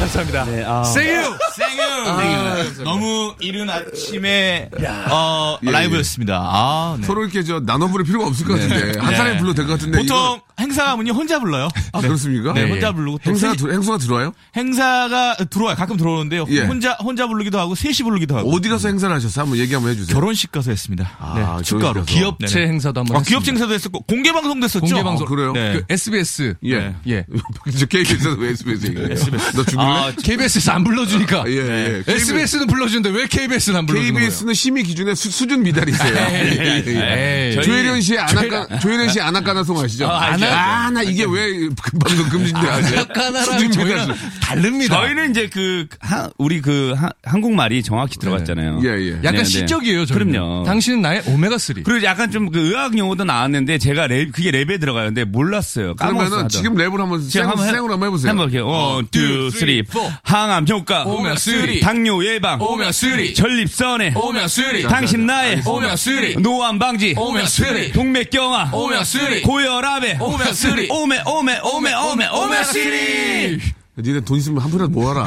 [0.00, 0.44] 감사합니다.
[0.46, 0.82] 네, 아.
[0.82, 1.22] 생유.
[1.54, 2.84] 생유.
[2.84, 4.70] 너무 이른 아침에
[5.10, 6.40] 어, 예, 라이브였습니다.
[6.42, 7.06] 아, 네.
[7.06, 8.98] 서로 이렇게 저 나눠 부를 필요가 없을 것 같은데.
[8.98, 9.98] 한 사람이 불러도 될 것 같은데.
[9.98, 11.68] 보통 행사 가면요 혼자 불러요.
[11.92, 12.52] 아, 그렇습니까?
[12.52, 14.32] 네, 혼자 부르고 또 행사가, 셋이- 들- 행사가 들어와요?
[14.56, 15.76] 행사가 들어와요.
[15.76, 16.46] 가끔 들어오는데요.
[16.50, 16.60] 예.
[16.62, 18.52] 혼자 혼자 부르기도 하고 셋이 부르기도 하고.
[18.54, 19.42] 어디 가서 행사를 하셨어요?
[19.44, 20.14] 한번 얘기 한번 해주세요.
[20.14, 21.10] 결혼식 가서 했습니다.
[21.18, 21.92] 아, 네, 축가로.
[22.04, 22.18] 결혼식 가서.
[22.20, 22.68] 기업체 네네.
[22.72, 23.40] 행사도 한번 아, 했습니다.
[23.40, 24.80] 기업 행사도 했었고 공개 방송도 했었죠.
[24.86, 25.26] 공개 방송.
[25.26, 25.52] 어, 그래요?
[25.52, 25.72] 네.
[25.74, 26.94] 그 SBS 예.
[27.08, 27.24] 예.
[27.78, 29.08] 저 KBS에서 왜 SBS 얘기해요?
[29.54, 29.82] 너 죽을래?
[29.82, 31.44] 아, KBS에서 안 불러주니까.
[31.48, 32.12] 예, 예.
[32.12, 34.26] SBS는 불러주는데 왜 KBS는 안 불러주는 거예요?
[34.28, 36.14] KBS는 심의 기준에 수, 준 미달이 있어요.
[36.14, 37.56] 예, 예, 예.
[37.56, 37.62] 에이.
[37.62, 40.06] 조혜련 씨의 아나까, 조혜련 씨의 아나까나송 아시죠?
[40.08, 41.68] 아, 알죠, 아, 나 이게 왜
[42.00, 42.96] 방송 금지인데 아직.
[42.96, 44.94] 아메리카나랑 저희랑 다릅니다.
[45.00, 48.80] 저희는 이제 그 하- 우리 그 하- 한국말이 정확히 들어갔잖아요.
[48.84, 49.12] 예, 예.
[49.18, 49.44] 약간 네, 네.
[49.44, 50.06] 시적이에요.
[50.06, 50.32] 저희는.
[50.32, 50.64] 그럼요.
[50.64, 51.82] 당신은 나의 오메가 3.
[51.84, 55.06] 그리고 약간 좀 그 의학 용어도 나왔는데 제가 랩 그게 랩에 들어가요.
[55.06, 55.94] 근데 몰랐어요.
[55.94, 56.28] 까먹었어요.
[56.30, 58.30] 그러면은 지금 랩을 한번 지금 생, 한번 해- 생으로 한번 해보세요.
[58.30, 60.12] 한번 이렇게 one, two, three, four.
[60.24, 61.80] 항암 효과, 오메가 three.
[61.80, 63.34] 당뇨 예방, 오메가 three.
[63.34, 64.82] 전립선에, 오메가 3.
[64.88, 66.36] 당신 나의 오메가 three.
[66.36, 67.92] 노안 방지, 오메가 three.
[67.92, 69.42] 동맥경화, 오메가 three.
[69.42, 70.88] 고혈압에, 오메가 three.
[70.90, 73.58] 오메 오메 오메 오메 오메가 three.
[73.98, 75.24] 니네 돈 있으면 한 푼이라도 모아라.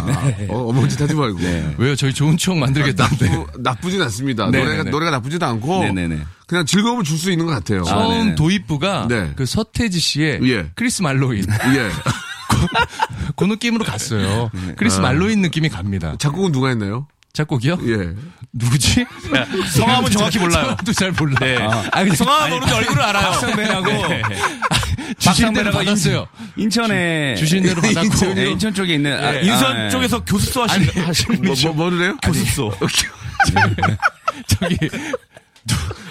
[0.50, 1.40] 어, 어머니 짓 하지 말고.
[1.78, 1.96] 왜요?
[1.96, 3.30] 저희 좋은 추억 만들겠다는데.
[3.30, 4.50] 나쁘, 나쁘 진 않습니다.
[4.50, 4.90] 네, 노래가, 네, 네.
[4.90, 5.84] 노래가 나쁘지도 않고.
[5.84, 6.20] 네네네.
[6.48, 7.84] 그냥 즐거움을 줄 수 있는 것 같아요.
[7.84, 8.36] 처음 네네.
[8.36, 9.32] 도입부가 네.
[9.36, 10.72] 그 서태지 씨의 예.
[10.76, 11.46] 크리스말로윈
[11.76, 11.90] 예.
[13.36, 14.50] 그 느낌으로 갔어요.
[14.54, 14.74] 네.
[14.76, 15.02] 크리스 아.
[15.02, 16.16] 말로윈 느낌이 갑니다.
[16.20, 17.08] 작곡은 누가 했나요?
[17.38, 17.80] 작곡이요?
[17.88, 18.14] 예.
[18.54, 19.08] 누구지?
[19.72, 20.76] 성함은 정확히 몰라요.
[20.78, 21.36] 저도 잘 몰라.
[21.40, 21.58] 네.
[21.58, 23.32] 아, 근데 성함 모르는데 얼굴을 알아요.
[23.32, 24.22] 박상배라고 네.
[25.18, 26.28] 주신 대로 받았어요.
[26.56, 28.34] 인천에 주신 대로 받았고.
[28.36, 29.90] 네, 인천 쪽에 있는 아, 인천 아, 예.
[29.90, 30.86] 쪽에서 교습소 아니,
[31.42, 32.18] 뭐, 뭐, 뭐를 해요?
[32.22, 32.72] 교습소.
[34.46, 34.78] 저기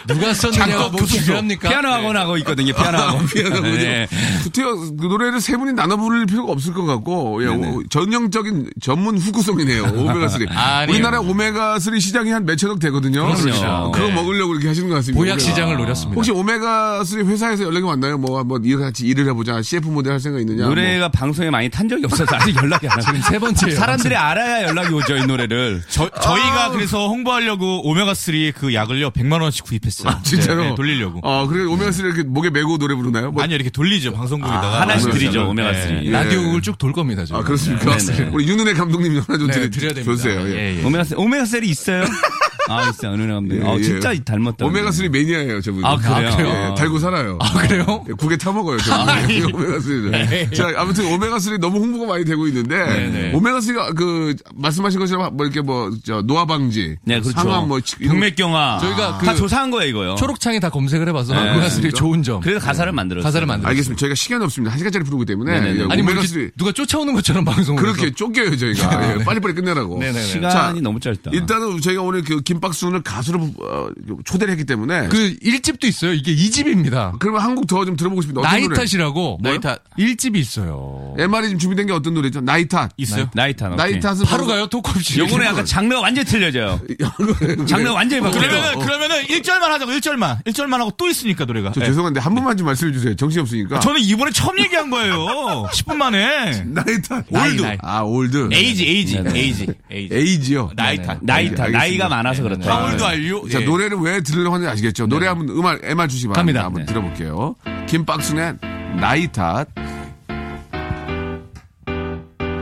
[0.09, 1.69] 누, 가 썼느냐가 뭐 중요합니까?
[1.69, 2.73] 피아노 학원 하고 있거든요.
[2.75, 3.29] 피아노 학원.
[3.35, 3.77] 미안하군요.
[3.77, 4.09] 네.
[4.43, 9.17] 구태여 그 노래를 세 분이 나눠 부를 필요가 없을 것 같고 예, 오- 전형적인 전문
[9.19, 9.93] 후구송이네요.
[9.95, 10.47] 오메가 3.
[10.51, 10.91] 아니에요.
[10.91, 13.27] 우리나라 오메가 3 시장이 한 몇천억 되거든요.
[13.35, 13.93] 그렇죠.
[13.95, 14.13] 그거 네.
[14.15, 15.19] 먹으려고 이렇게 하시는 것 같습니다.
[15.23, 15.41] 보약.
[15.41, 16.17] 시장을 노렸습니다.
[16.17, 18.19] 혹시 오메가 3 회사에서 연락이 왔나요?
[18.19, 19.63] 뭐 한번 이거 같이 일을 해보자.
[19.63, 20.67] CF 모델 할 생각 있느냐?
[20.67, 23.23] 노래가 방송에 많이 탄 적이 없어서 아직 연락이 안 와요.
[23.29, 23.77] 세 번째예요.
[23.77, 25.83] 사람들이 알아야 연락이 오죠, 이 노래를.
[25.89, 30.11] 저, 저희가 그래서 홍보하려고 오메가3 그 약을요, 100만 원씩 구입했어요.
[30.13, 30.63] 뭐, 진짜로?
[30.63, 31.21] 네, 네, 돌리려고.
[31.23, 33.33] 어, 그래 오메가 3 이렇게 목에 메고 노래 부르나요?
[33.33, 34.83] 뭐- 아니요, 이렇게 돌리죠, 방송국에다가.
[34.83, 35.13] 하나씩 오메가3.
[35.13, 35.73] 드리죠, 오메가3.
[35.89, 36.03] 네.
[36.07, 36.11] 예.
[36.11, 37.25] 라디오국을 쭉 돌 겁니다.
[37.25, 37.39] 저희.
[37.39, 37.97] 아 그렇습니까?
[37.97, 38.31] 네네.
[38.33, 40.13] 우리 윤은혜 감독님 하나 좀 네, 드려야 됩니다.
[40.17, 40.41] 주세요.
[40.49, 40.53] 예.
[40.77, 40.85] 예, 예.
[40.85, 42.05] 오메가, 오메가3 있어요?
[42.69, 43.13] 아, 있어요.
[43.15, 43.63] 은은혜 감독님.
[43.65, 43.83] 예, 어, 예.
[43.83, 44.65] 진짜 닮았다.
[44.67, 45.85] 오메가 3 매니아예요, 저분.
[45.85, 46.31] 아, 그래요?
[46.39, 46.75] 예, 아.
[46.75, 47.39] 달고 살아요.
[47.41, 48.05] 아, 그래요?
[48.09, 49.09] 예, 국에 타먹어요, 저분.
[49.55, 50.55] 오메가 3를.
[50.55, 55.47] 자, 아무튼 오메가 3 너무 홍보가 많이 되고 있는데 오메가 3가 그 말씀하신 것처럼 뭐
[55.47, 57.39] 이렇게 뭐 저 노화 방지, 네, 그렇죠.
[57.41, 58.79] 상암 뭐 동맥경화.
[58.81, 60.15] 저희가 다그 조사한 거예요, 이거요.
[60.17, 61.53] 초록창에 다 검색을 해봐서 네.
[61.59, 62.41] 오메가3의 좋은 점.
[62.41, 63.25] 그래서 가사를 만들었어요.
[63.25, 63.69] 가사를 만들었어요.
[63.71, 64.01] 알겠습니다.
[64.01, 64.73] 저희가 시간이 없습니다.
[64.73, 65.81] 한 시간짜리 프로그램 때문에 네네네.
[65.81, 68.11] 예, 아니 뭐 오메가 이렇게 3 누가 쫓아오는 것처럼 방송을 그렇게.
[68.13, 69.99] 쫓겨요 저희가 예, 빨리빨리 끝내라고.
[69.99, 70.23] 네네네.
[70.25, 71.31] 시간이 자, 너무 짧다.
[71.33, 73.89] 일단은 저희가 오늘 그 김박순을 가수로 어,
[74.25, 76.13] 초대를 했기 때문에 그 1집도 있어요.
[76.13, 77.19] 이게 2집입니다.
[77.19, 78.41] 그러면 한곡 더좀 들어보고 싶습니다.
[78.47, 78.69] 어떤 노래?
[78.69, 79.83] 나이탓이라고 나이탓.
[79.99, 81.15] 1집이 있어요.
[81.19, 82.41] MR이 지금 준비된 게 어떤 노래죠?
[82.41, 82.91] 나이탓.
[82.97, 83.29] 있어요?
[83.35, 83.47] 오케이.
[83.77, 84.67] 나이탓은 바로 가요?
[84.67, 85.19] 토크 없이.
[85.19, 86.81] 요거는 약간 장르가 완전히 틀려져요.
[87.67, 88.49] 장르가 완전히 바뀌어요.
[88.49, 90.45] 그러면은, 그러면은 1절만 하자고, 1절만.
[90.45, 91.73] 1절만 하고 또 있으니까, 노래가.
[91.73, 91.87] 저 네.
[91.87, 93.15] 죄송한데 한 번만 좀 말씀해 주세요.
[93.17, 93.81] 정신 없으니까.
[93.81, 95.17] 저는 이번에 처음 얘기한 거예요.
[95.73, 96.65] 10분 만에.
[96.67, 97.25] 나이탓.
[97.31, 97.63] 나이, old.
[97.63, 97.79] 나이.
[97.81, 98.49] 아 old.
[98.53, 99.39] 에이지, 에이지, 네네.
[99.39, 100.15] 에이지, 에이지.
[100.15, 100.71] 에이지요.
[100.77, 101.21] 나이탓.
[101.27, 101.69] 알겠습니다.
[101.69, 102.75] 나이가 많아서 그렇다.
[102.75, 103.49] How old are you.
[103.51, 103.65] 자 예.
[103.65, 105.07] 노래를 왜 들으려고 하는지 아시겠죠?
[105.07, 106.63] 노래 한번 음악 MR 주시 기 바랍니다.
[106.63, 106.65] 갑니다.
[106.65, 106.87] 한번 네.
[106.87, 107.55] 들어볼게요.
[107.89, 108.57] 김박순의
[109.01, 109.69] 나이 탓.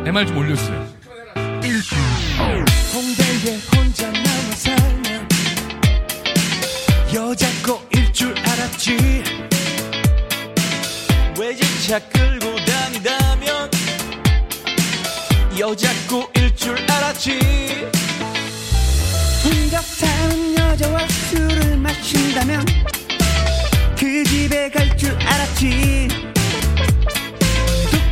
[0.06, 0.86] MR 좀 올려주세요.
[2.94, 5.28] 홍대에 혼자 남아 살면
[7.14, 8.96] 여자고 일줄 알았지
[11.38, 13.70] 외제차 끌고 다니다면
[15.58, 17.38] 여자고 일줄 알았지
[19.70, 22.66] 혼자 사는 여자와 술을 마신다면
[23.96, 26.08] 그 집에 갈 줄 알았지.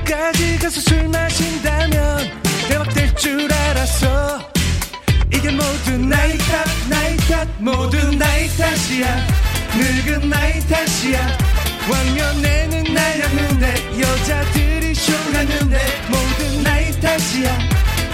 [0.05, 2.31] 끝까지 가서 술 마신다면
[2.69, 4.41] 대박 될 줄 알았어.
[5.35, 9.27] 이게 모두 나이 탓 나이 탓 모두 나이 탓이야.
[9.77, 11.39] 늙은 나이 탓이야.
[11.91, 17.59] 왕년에는 날렸는데 여자들이 쇼하는데 모두 나이 탓이야.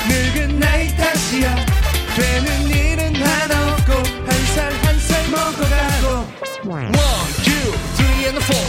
[0.08, 3.92] 늙은 나이 탓이야 되는 일은 하나 없고
[4.26, 6.24] 한살 한 살 먹어가고
[6.64, 6.92] One,
[7.44, 8.66] two, three and four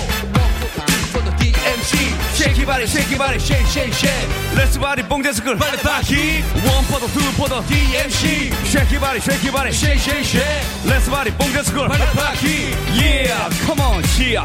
[1.14, 4.28] for the DMC Shake your body, shake your body, shake, shake, shake.
[4.56, 6.44] Let's body, 뽕 데스클, 빨리 바퀴.
[6.68, 8.52] One for the, two for the DMC.
[8.68, 10.44] Shake your body, shake your body, shake, shake, shake.
[10.86, 12.76] Let's body, 뽕 데스클, 빨리 바퀴.
[13.00, 14.44] Yeah, come on, cheer.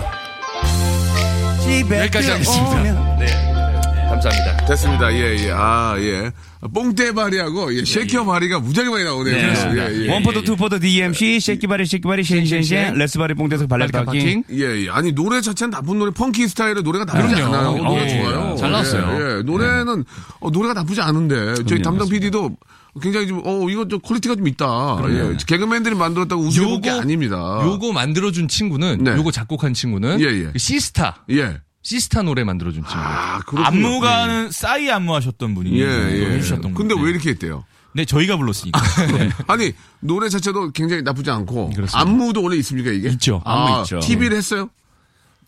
[1.63, 2.71] 집에 여기까지 하겠습니다.
[2.71, 4.65] 들어오면 감사합니다.
[4.67, 5.13] 됐습니다.
[5.13, 5.51] 예, 예.
[5.53, 6.31] 아, 예.
[6.69, 9.35] 뽕떼바리하고, 예, 쉐이켜 바리가 무지하게 많이 나오네요.
[9.35, 9.43] 네.
[9.43, 10.21] 예, 예.
[10.31, 11.37] The, two for the DMC.
[11.37, 12.93] Shake your body, shake your body, shake, shake, shake.
[12.95, 14.05] Let's body, 뽕 데스클, 빨리 바퀴.
[14.05, 14.45] 파킹.
[14.53, 14.89] 예, 예.
[14.91, 17.55] 아니, 노래 자체는 나쁜 노래, 펑키 스타일의 노래가 나쁘지 그럼요.
[17.55, 17.77] 않아요.
[17.83, 18.57] 노래 예, 좋아요.
[18.57, 19.03] 잘 나왔어요.
[19.09, 19.43] 예, 예.
[19.43, 20.05] 노래는,
[20.41, 22.57] 어, 노래가 나쁘지 않은데, 저희 담당 PD도
[23.01, 24.99] 굉장히 좀, 어, 이거 좀 퀄리티가 좀 있다.
[25.09, 25.37] 예.
[25.47, 27.61] 개그맨들이 만들었다고 우스운 게 아닙니다.
[27.65, 29.13] 요거 만들어준 친구는 네.
[29.17, 30.51] 요거 작곡한 친구는 예, 예.
[30.53, 31.61] 그 시스타 예.
[31.83, 32.99] 시스타 노래 만들어준 친구.
[32.99, 33.65] 아, 그렇군요.
[33.67, 36.31] 안무가는 싸이 안무하셨던 분이 예, 예.
[36.35, 36.95] 해주셨던 근데.
[37.01, 37.65] 왜 이렇게 했대요?
[37.93, 38.81] 네, 저희가 불렀으니까.
[39.19, 39.31] 네.
[39.47, 41.99] 아니, 노래 자체도 굉장히 나쁘지 않고, 그렇습니다.
[41.99, 43.09] 안무도 원래 있습니까, 이게?
[43.11, 43.43] 있죠.
[43.45, 44.01] 아, 안무 있죠.
[44.01, 44.71] TV를 했어요?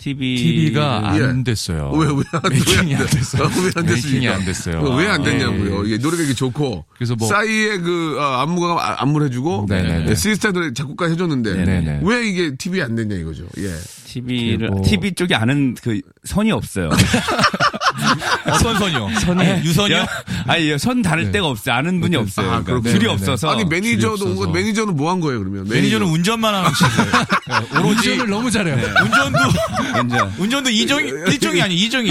[0.03, 1.45] TV TV가 안 예.
[1.45, 1.93] 됐어요.
[1.95, 3.43] 왜, 왜 안, 메이킹이 왜안 됐어요.
[3.45, 3.87] 왜안?
[3.87, 4.83] 메이킹이 안 됐어요.
[4.97, 5.88] 왜안 아, 됐냐고요.
[5.93, 6.85] 예, 노래가 좋고.
[6.97, 9.67] 그래서 뭐- 싸이의 그, 아, 안무가 아, 안무를 해주고.
[9.69, 10.05] 네네네.
[10.07, 11.65] 네, 시스타 노래 작곡까지 해줬는데.
[11.65, 12.01] 네네.
[12.03, 13.45] 왜 이게 TV 안 됐냐 이거죠.
[13.59, 13.73] 예.
[14.07, 16.91] TV를 그리고- TV 쪽에 아는 그 선이 없어요.
[18.46, 19.09] 어떤 선이요?
[19.20, 19.96] 선이 유선이요?
[19.98, 20.07] 야,
[20.46, 21.74] 아니 선 다를 데가 없어요.
[21.74, 22.46] 아는 분이 없어요.
[22.46, 22.92] 아, 그러니까 그렇군요.
[22.92, 23.12] 줄이 네네.
[23.14, 23.50] 없어서.
[23.50, 24.50] 아니, 매니저도 없어서.
[24.50, 25.66] 매니저는 뭐 한 거예요, 그러면?
[25.68, 27.12] 매니저 는 운전만 하는 친구예요.
[27.72, 28.74] 네, 오로지 운전을 너무 잘해요.
[28.76, 29.38] 운전도
[29.94, 30.35] 완전.
[30.38, 32.11] 운전도 이종 일종이 아니 이종이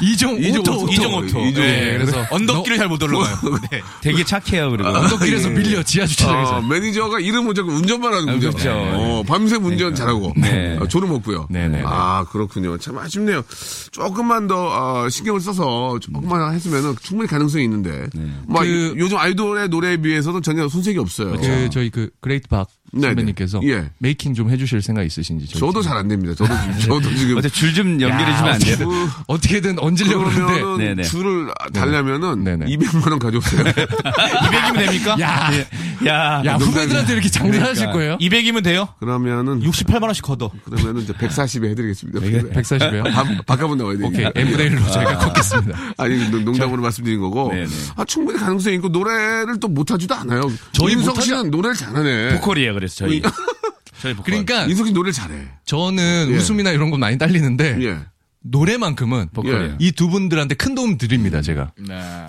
[0.00, 0.88] 이종 오토.
[0.90, 1.38] 이종 오토.
[1.38, 2.04] 네, 오토.
[2.06, 3.36] 그래서 언덕길을 잘 못 올라가요.
[3.70, 3.82] 네.
[4.02, 4.70] 되게 착해요.
[4.70, 6.56] 그리고 언덕길에서 밀려 지하 주차장에서.
[6.56, 8.36] 어, 매니저가 이름 못 잡고 운전만 하는군요.
[8.48, 8.70] 아, 그렇죠.
[8.72, 10.32] 어, 밤새 운전 잘하고.
[10.36, 10.76] 네.
[10.80, 11.46] 어, 졸음 없고요.
[11.50, 11.82] 네네.
[11.84, 12.78] 아, 그렇군요.
[12.78, 13.42] 참 아쉽네요.
[13.90, 14.54] 조금만 더,
[15.04, 18.08] 어, 신경을 써서 조금만 했으면 충분히 가능성이 있는데.
[18.46, 21.32] 뭐, 그- 요즘 아이돌의 노래에 비해서는 전혀 손색이 없어요.
[21.40, 23.08] 그 저희 그 그레이트 박 네네.
[23.08, 23.90] 선배님께서 예.
[23.98, 25.88] making 좀 해주실 생각 있으신지 저희 저도 팀.
[25.88, 26.32] 잘안 됩니다.
[26.36, 27.36] 저도, 지금- 저도 지금.
[27.38, 28.76] 어때 줄좀 연결해 주면 안 돼요?
[28.78, 31.02] 그, 어떻게든 얹으려고 네네.
[31.02, 32.66] 줄을 달려면은 네네.
[32.66, 33.64] 200만 원 가져오세요.
[34.14, 35.16] 200이면 됩니까?
[35.20, 35.50] 야,
[36.06, 38.18] 야, 야 후배들한테 이렇게 장사하실 거예요?
[38.18, 38.88] 200이면 돼요?
[39.00, 40.50] 그러면은 68만 원씩 걷어.
[40.64, 42.20] 그러면은 이제 140에 해드리겠습니다.
[42.20, 43.04] 140이요?
[43.12, 44.30] 바, 바꿔본 나와야 되니까.
[44.30, 45.78] 오케이 1로 저희가 걷겠습니다.
[45.98, 47.66] 아니 농- 농담으로 말씀드린 거고 네네.
[47.96, 50.50] 아, 충분히 가능성이 있고 노래를 또 못하지도 않아요.
[50.72, 52.34] 저희 못하지- 씨는 노래를 잘하네.
[52.40, 52.74] 보컬이에요.
[52.74, 53.22] 그래서 저희.
[54.02, 54.24] 저희 보컬.
[54.24, 55.34] 그러니까 인석 씨 노래를 잘해.
[55.64, 56.36] 저는 예.
[56.36, 57.98] 웃음이나 이런 건 많이 딸리는데 예.
[58.46, 59.76] 노래만큼은 보컬이에요.
[59.78, 61.72] 이두 분들한테 큰 도움 드립니다 제가.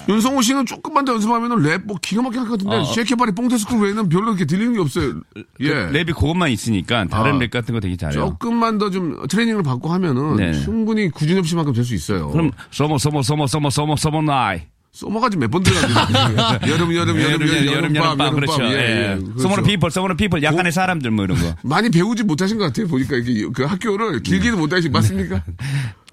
[0.08, 2.84] 윤성호 씨는 조금만 더 연습하면은 랩뭐 기가 막히게 할 것 같은데 어.
[2.86, 5.20] Shake your body 뽕테스쿨 외에는 별로 이렇게 들리는 게 없어요.
[5.60, 5.68] 예.
[5.68, 7.38] 그 랩이 그것만 있으니까 다른 아.
[7.38, 8.20] 랩 같은 거 되게 잘해요.
[8.40, 10.54] 조금만 더 좀 트레이닝을 받고 하면은 네.
[10.54, 12.30] 충분히 구준엽 씨만큼 될 수 있어요.
[12.30, 14.62] 그럼 summer summer summer summer summer summer night.
[14.96, 16.60] 써머가지 몇 번 들어갑니다.
[16.72, 18.64] 여름, 여름, 여름, 여름, 여름, 여름 여름 밤 그렇죠.
[18.64, 18.76] 예, 예.
[19.12, 19.16] 예.
[19.38, 19.64] 서머너 그렇죠.
[19.64, 21.54] 피플 서머너 피플 약간의 사람들 뭐 이런 거.
[21.64, 22.88] 많이 배우지 못하신 것 같아요.
[22.88, 25.44] 보니까 이게 그 학교를 길게는 못 다니신 맞습니까?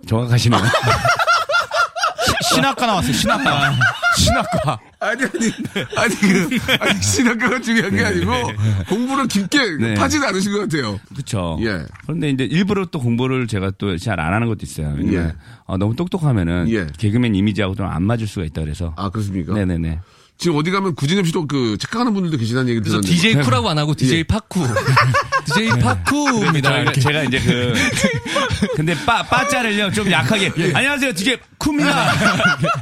[0.09, 0.61] 정확하시네요.
[2.55, 3.13] 신학과 나왔어요.
[3.13, 3.73] 신학과.
[4.17, 4.81] 신학과.
[5.01, 5.53] 아니 아니
[5.97, 8.33] 아니 그 아니 신학과가 중요한 게 아니고
[8.89, 9.95] 공부를 깊게 네.
[9.95, 11.01] 파지는 않으신 것 같아요.
[11.13, 11.59] 그렇죠.
[11.63, 11.85] 예.
[12.05, 14.95] 그런데 이제 일부러 또 공부를 제가 또 잘 안 하는 것도 있어요.
[14.97, 15.35] 왜냐면 예.
[15.65, 16.87] 어, 너무 똑똑하면은 예.
[16.99, 18.95] 개그맨 이미지하고 좀 안 맞을 수가 있다 그래서.
[18.97, 19.55] 아 그렇습니까?
[19.55, 19.99] 네네네.
[20.39, 23.07] 지금 어디 가면 구진엽 씨도 그 착각하는 분들도 계시다는 얘기 들었는데.
[23.09, 24.61] DJ 쿠라고 안 하고 DJ 파쿠,
[25.45, 26.71] DJ 파쿠입니다.
[26.71, 27.01] 제가, 이렇게.
[27.01, 27.75] 제가 이제 그
[28.77, 32.13] 근데 빠 빠자를요 좀 약하게 안녕하세요 DJ 쿠입니다.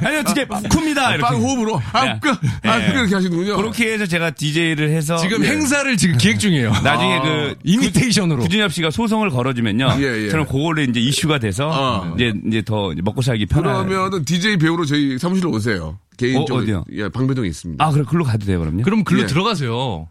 [0.01, 1.15] 안녕하세요 DJ 쿠입니다.
[1.15, 1.21] 이렇게.
[1.21, 2.69] 빵 호흡으로 아까 예.
[2.69, 3.55] 아까 이렇게 하시는군요.
[3.57, 5.49] 그렇게 해서 제가 DJ를 해서 지금 예.
[5.49, 6.71] 행사를 지금 기획 중이에요.
[6.83, 8.41] 나중에 그 이미테이션으로.
[8.43, 9.95] 구준엽 씨가 소송을 걸어주면요.
[9.99, 10.29] 예, 예.
[10.29, 12.13] 저는 그거를 이제 이슈가 돼서 어.
[12.15, 13.87] 이제 이제 더 먹고 살기 편한.
[13.87, 15.97] 그러면은 DJ 배우로 저희 사무실로 오세요.
[16.17, 16.85] 개인 어, 쪽 어디요?
[16.93, 17.83] 예, 방배동에 있습니다.
[17.83, 18.83] 아 그래 글로 가도 돼요 그럼요.
[18.83, 19.25] 그럼 글로 예.
[19.25, 20.07] 들어가세요.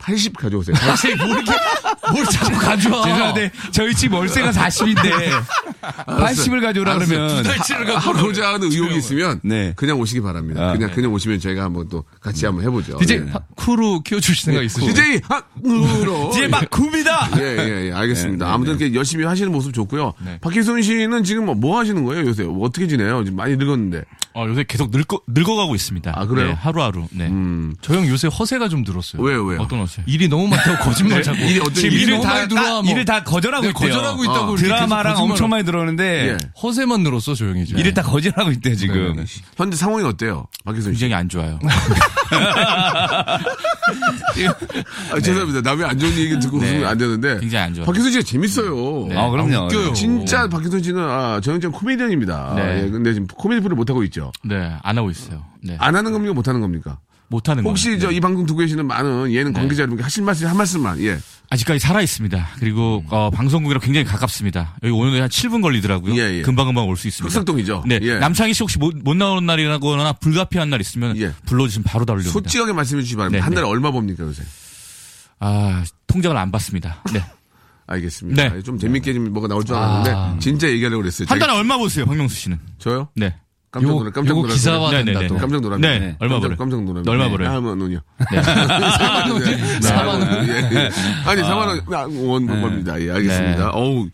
[0.00, 0.76] 80 가져오세요.
[0.80, 1.52] 아니 뭘 이렇게
[2.12, 3.04] 뭘 자꾸 가져와.
[3.04, 5.42] 죄송한데 저희 집 월세가 40인데
[6.06, 7.18] 80을 가져오라 알았어요.
[7.18, 9.72] 그러면 달치를 갖고 하고자 하는 의혹이 있으면 네.
[9.76, 10.70] 그냥 오시기 바랍니다.
[10.70, 12.98] 아, 그냥 그냥 오시면 저희가 한번 또 같이 한번 해보죠.
[12.98, 13.26] DJ 예.
[13.26, 14.92] 파쿠로 키워주실 생각 있으시죠?
[14.92, 17.28] DJ 학으로 이제 막 굽니다.
[17.36, 18.44] 예, 예, 예, 알겠습니다.
[18.46, 20.14] 네, 네, 아무튼 이렇게 열심히 하시는 모습 좋고요.
[20.40, 22.44] 박희순 씨는 지금 뭐, 뭐 하시는 거예요, 요새?
[22.44, 23.24] 뭐 어떻게 지내요?
[23.24, 24.02] 지금 많이 늙었는데.
[24.32, 26.12] 어, 요새 계속 늙어, 늙어가고 있습니다.
[26.14, 26.48] 아, 그래요?
[26.48, 27.06] 네, 하루하루.
[27.10, 27.26] 네.
[27.26, 27.74] 음.
[27.80, 29.20] 저형 요새 허세가 좀 늘었어요.
[29.22, 29.60] 왜요, 왜요?
[29.60, 30.04] 어떤 옷이요?
[30.06, 31.38] 일이 너무 많다고 거짓말 자꾸.
[31.40, 32.66] 일이 어떤 지금 일이 너무 다, 많이 들어와.
[32.68, 32.90] 다- 뭐.
[32.92, 33.88] 일을 다 거절하고 네, 있대요.
[33.88, 34.54] 거절하고 있다고 어.
[34.54, 36.36] 이렇게 드라마랑 거짓말을- 엄청 많이 들어오는데 예.
[36.62, 37.78] 허세만 늘었어 조용히 좀.
[37.78, 38.94] 일을 다 거절하고 있대요 지금.
[38.94, 39.24] 네네네.
[39.56, 40.46] 현재 상황이 어때요?
[40.64, 40.90] 씨.
[40.90, 41.58] 굉장히 안 좋아요.
[45.12, 45.60] 아, 죄송합니다.
[45.62, 47.38] 남의 안 좋은 얘기 듣고 웃으면 안 되는데.
[47.40, 47.86] 굉장히 안 좋아요.
[47.86, 49.08] 박희순 씨가 재밌어요.
[49.18, 49.66] 아 그럼요.
[49.66, 49.92] 웃겨요.
[49.94, 52.54] 진짜 박희순 씨는, 아, 정영장 코미디언입니다.
[52.56, 52.84] 네.
[52.84, 54.32] 예, 근데 지금 코미디 프로 못하고 있죠.
[54.44, 55.44] 네, 안 하고 있어요.
[55.62, 55.76] 네.
[55.78, 56.34] 안 하는 겁니까?
[56.34, 56.98] 못하는 겁니까?
[57.30, 57.70] 못하는 거.
[57.70, 61.18] 혹시 저 이 방송 듣고 계시는 많은 예능 관계자 여러분께 하실 말씀, 한 말씀만, 예.
[61.48, 62.48] 아직까지 살아 있습니다.
[62.58, 64.76] 그리고 어, 방송국이랑 굉장히 가깝습니다.
[64.82, 66.14] 여기 오늘 한 7분 걸리더라고요.
[66.16, 66.42] 예, 예.
[66.42, 67.26] 금방 금방 올 수 있습니다.
[67.28, 67.84] 흑석동이죠.
[67.86, 68.18] 네, 예.
[68.18, 71.32] 남창희 씨 혹시 못, 못 나오는 날이라거나 불가피한 날 있으면 예.
[71.46, 72.32] 불러주시면 바로 달려옵니다.
[72.32, 73.38] 솔직하게 말씀해 주시기 바랍니다.
[73.40, 73.70] 네, 한 달에 네.
[73.70, 74.42] 얼마 봅니까, 요새?
[75.38, 77.02] 아 통장을 안 받습니다.
[77.12, 77.22] 네.
[77.86, 78.48] 알겠습니다.
[78.50, 78.62] 네.
[78.62, 81.26] 좀 재밌게 좀 뭐가 나올 줄 알았는데, 진짜 얘기하려고 그랬어요.
[81.28, 82.60] 한 제가- 달에 얼마 보세요, 박명수 씨는?
[82.78, 83.08] 저요?
[83.16, 83.34] 네.
[83.70, 84.52] 깜짝 요, 놀라, 깜짝 놀라.
[84.52, 85.34] 기사화 네, 된다 네, 또.
[85.34, 85.40] 네.
[85.40, 85.98] 깜짝 놀랍니다.
[85.98, 86.56] 네, 얼마 깜짝, 벌어요?
[86.56, 87.10] 깜짝 놀랍니다.
[87.12, 87.48] 얼마 벌어요?
[87.50, 88.00] 4만 원이요.
[88.18, 88.40] 네.
[88.40, 89.56] 4만 원이요.
[89.80, 90.48] 4만 원.
[90.48, 90.90] 예, 예.
[91.24, 91.50] 아니, 아.
[91.50, 92.60] 4만 원, 원 네.
[92.60, 93.00] 벌입니다.
[93.00, 93.70] 예, 알겠습니다.
[93.70, 94.08] 어우,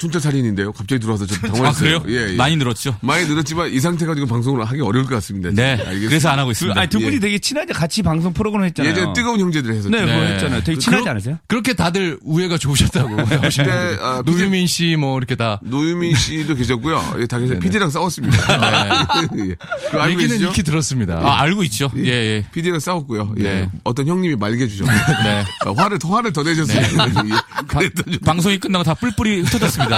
[0.00, 0.72] 촌철살인인데요.
[0.72, 2.02] 갑자기 들어와서 좀 아, 당황했어요.
[2.02, 2.20] 그래요?
[2.28, 2.36] 예, 예.
[2.36, 2.96] 많이 늘었죠.
[3.02, 5.50] 많이 늘었지만 이 상태 가지고 방송을 하기 어려울 것 같습니다.
[5.52, 5.72] 네.
[5.72, 6.08] 알겠습니다.
[6.08, 6.80] 그래서 안 하고 그, 있습니다.
[6.80, 7.20] 아니, 두 분이 예.
[7.20, 8.90] 되게 친하게 같이 방송 프로그램 했잖아요.
[8.92, 10.32] 예전에 뜨거운 형제들 해서 네, 그거 네.
[10.34, 10.60] 했잖아요.
[10.60, 11.38] 되게 그- 친하지 그러- 않으세요?
[11.46, 13.16] 그렇게 다들 우애가 좋으셨다고.
[13.40, 17.16] 그때 아, 노유민 씨 뭐 이렇게 다 노유민 씨도 계셨고요.
[17.20, 18.36] 예, 다 계셔 PD랑 싸웠습니다.
[19.38, 19.54] 예.
[19.90, 20.48] 그거 알고 얘기는?
[20.50, 21.14] 익히 들었습니다.
[21.22, 21.90] 아, 알고 있죠.
[21.96, 22.46] 예, 예.
[22.52, 23.34] PD랑 싸웠고요.
[23.38, 23.42] 예.
[23.42, 23.70] 네.
[23.84, 24.90] 어떤 형님이 말게 주셨고
[25.24, 25.44] 네.
[25.66, 26.80] 아, 화를 더 화를 더 내셨어요.
[26.80, 27.64] 예.
[27.66, 29.89] 그랬더니 방송이 끝나고 다 뿔뿔이 흩어졌습니다.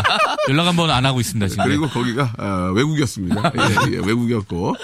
[0.49, 1.65] 연락 한 번 안 하고 있습니다, 지금.
[1.65, 3.53] 그리고 거기가 어, 외국이었습니다.
[3.57, 4.75] 예, 예, 외국이었고.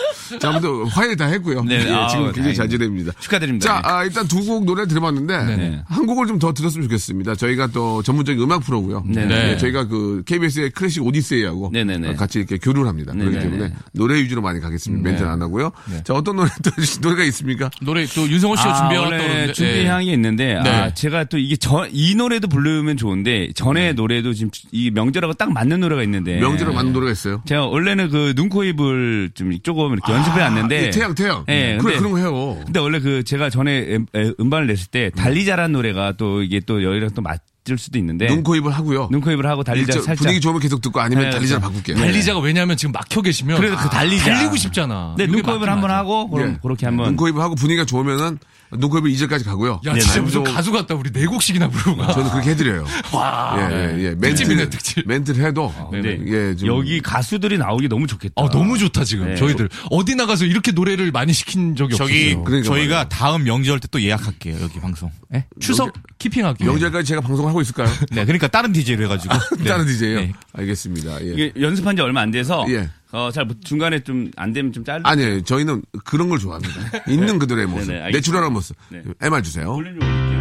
[0.40, 1.64] 자, 아무튼 화해 다 했고요.
[1.64, 2.68] 네, 예, 지금 굉장히 잘 다행이다.
[2.68, 3.12] 지냅니다.
[3.21, 3.66] 축하드립니다.
[3.66, 5.83] 자, 아, 일단 두 곡 노래 들어봤는데 네.
[5.87, 7.35] 한 곡을 좀 더 들었으면 좋겠습니다.
[7.35, 9.03] 저희가 또 전문적인 음악 프로고요.
[9.07, 9.53] 네, 네.
[9.53, 12.11] 예, 저희가 그 KBS의 클래식 오디세이하고 네, 네, 네.
[12.11, 13.12] 어, 같이 이렇게 교류를 합니다.
[13.12, 13.75] 네, 그렇기 네, 때문에 네.
[13.92, 15.09] 노래 위주로 많이 가겠습니다.
[15.09, 15.73] 멘트는 안 하고요.
[16.05, 16.71] 자, 어떤 노래 또
[17.03, 17.71] 노래가 있습니까?
[17.83, 20.71] 노래 또 윤성호 씨가 아, 그러는데 준비한 게 있는데 네.
[20.71, 25.52] 아, 제가 또 이게 저, 이 노래도 부르면 좋은데 전에 노래도 지금 이 명절하고 딱
[25.52, 27.42] 맞는 노래가 있는데 명절에 맞는 노래가 있어요.
[27.46, 31.44] 제가 원래는 그 눈코입을 좀 조금 이렇게 연습해 왔는데 이 태양, 태양.
[31.48, 32.58] 예, 그래, 근데- 그런 거 해요.
[32.64, 36.82] 근데 원래 그 제가 전에 음- 에, 음반을 냈을 때 달리자라는 노래가 또 이게 또
[36.82, 39.08] 여기랑 또 맞을 수도 있는데 눈, 코, 입을 하고요.
[39.11, 41.61] 눈코입을 하고 달리자 저 살짝 분위기 좋으면 계속 듣고 아니면 네, 달리자로.
[41.61, 41.96] 바꿀게요.
[41.96, 44.24] 달리자가 왜냐하면 지금 막혀 계시면 그래도 그 달리자.
[44.34, 45.14] 달리고 싶잖아.
[45.16, 45.90] 네, 눈코입을 한번.
[45.90, 46.58] 하고 그럼 예.
[46.62, 48.38] 그렇게 한번 눈코입을 하고 분위기가 좋으면은
[48.70, 49.81] 눈코입을 2절까지 가고요.
[49.87, 50.20] 야 네, 진짜 네.
[50.20, 50.94] 무슨 가수 같다.
[50.94, 52.12] 우리 네 곡씩이나 부르고 가.
[52.12, 52.87] 저는 그렇게 해드려요.
[53.12, 53.57] 와.
[53.59, 54.14] 예, 예, 예.
[54.14, 55.09] 특집이네, 멘트를, 특집.
[55.09, 55.72] 멘트를 해도.
[55.90, 56.68] 근데 예, 좀.
[56.68, 58.35] 여기 가수들이 나오기 너무 좋겠다.
[58.37, 59.37] 어, 너무 좋다 지금 네.
[59.37, 62.44] 저희들 어디 나가서 이렇게 노래를 많이 시킨 적이 저기 없어요.
[62.44, 65.11] 그러니까 저희가 다음 명절 때 또 예약할게요 여기 방송.
[65.35, 65.46] 예?
[65.61, 66.70] 추석 키핑하기로.
[66.72, 67.88] 명절까지 제가 방송을 하고 있을까요?
[68.11, 69.35] 네, 그러니까 다른 DJ로 해가지고.
[69.66, 70.20] 다른 DJ요?
[70.20, 70.33] 네.
[70.52, 71.24] 알겠습니다.
[71.24, 71.33] 예.
[71.33, 72.90] 이게 연습한 지 얼마 안 돼서 예.
[73.12, 75.01] 어, 잘 못- 중간에 좀 안 되면 좀 짧.
[75.05, 75.42] 아니에요.
[75.42, 76.75] 저희는 그런 걸 좋아합니다.
[77.09, 77.88] 있는 그들의 모습.
[77.88, 78.18] 네네, 알겠습니다.
[78.18, 78.77] 내추럴한 모습.
[78.90, 79.03] 네.
[79.21, 79.73] MR 주세요.
[79.73, 80.38] 볼륨 좀 올릴게요.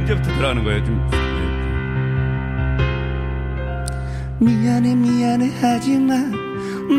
[0.00, 0.84] 언제부터 들어가는 거예요?
[0.84, 1.10] 좀.
[4.38, 6.30] 미안해 미안해 하지만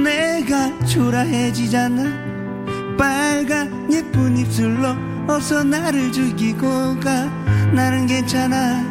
[0.03, 2.01] 내가 초라해지잖아
[2.97, 4.95] 빨간 예쁜 입술로
[5.27, 7.25] 어서 나를 죽이고 가
[7.73, 8.81] 나는 괜찮아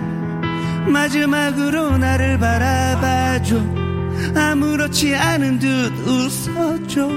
[0.88, 3.85] 마지막으로 나를 바라봐줘
[4.34, 7.08] 아무렇지 않은 듯 웃어줘.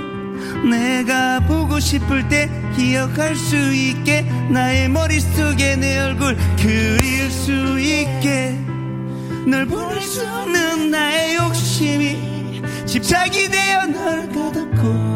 [0.69, 8.57] 내가 보고 싶을 때 기억할 수 있게 나의 머릿속에 내 얼굴 그릴 수 있게.
[9.47, 15.09] 널 보낼 수 없는 나의 욕심이 집착이 되어 널 가뒀고.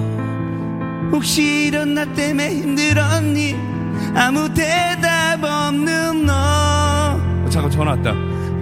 [1.11, 3.55] 혹시 이런 나 때문에 힘들었니?
[4.15, 6.33] 아무 대답 없는 너.
[6.33, 8.13] 어, 잠깐 전화 왔다.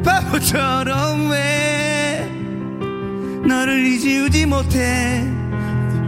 [0.03, 2.00] 바보처럼 왜
[3.47, 5.23] 너를 잊지 못해.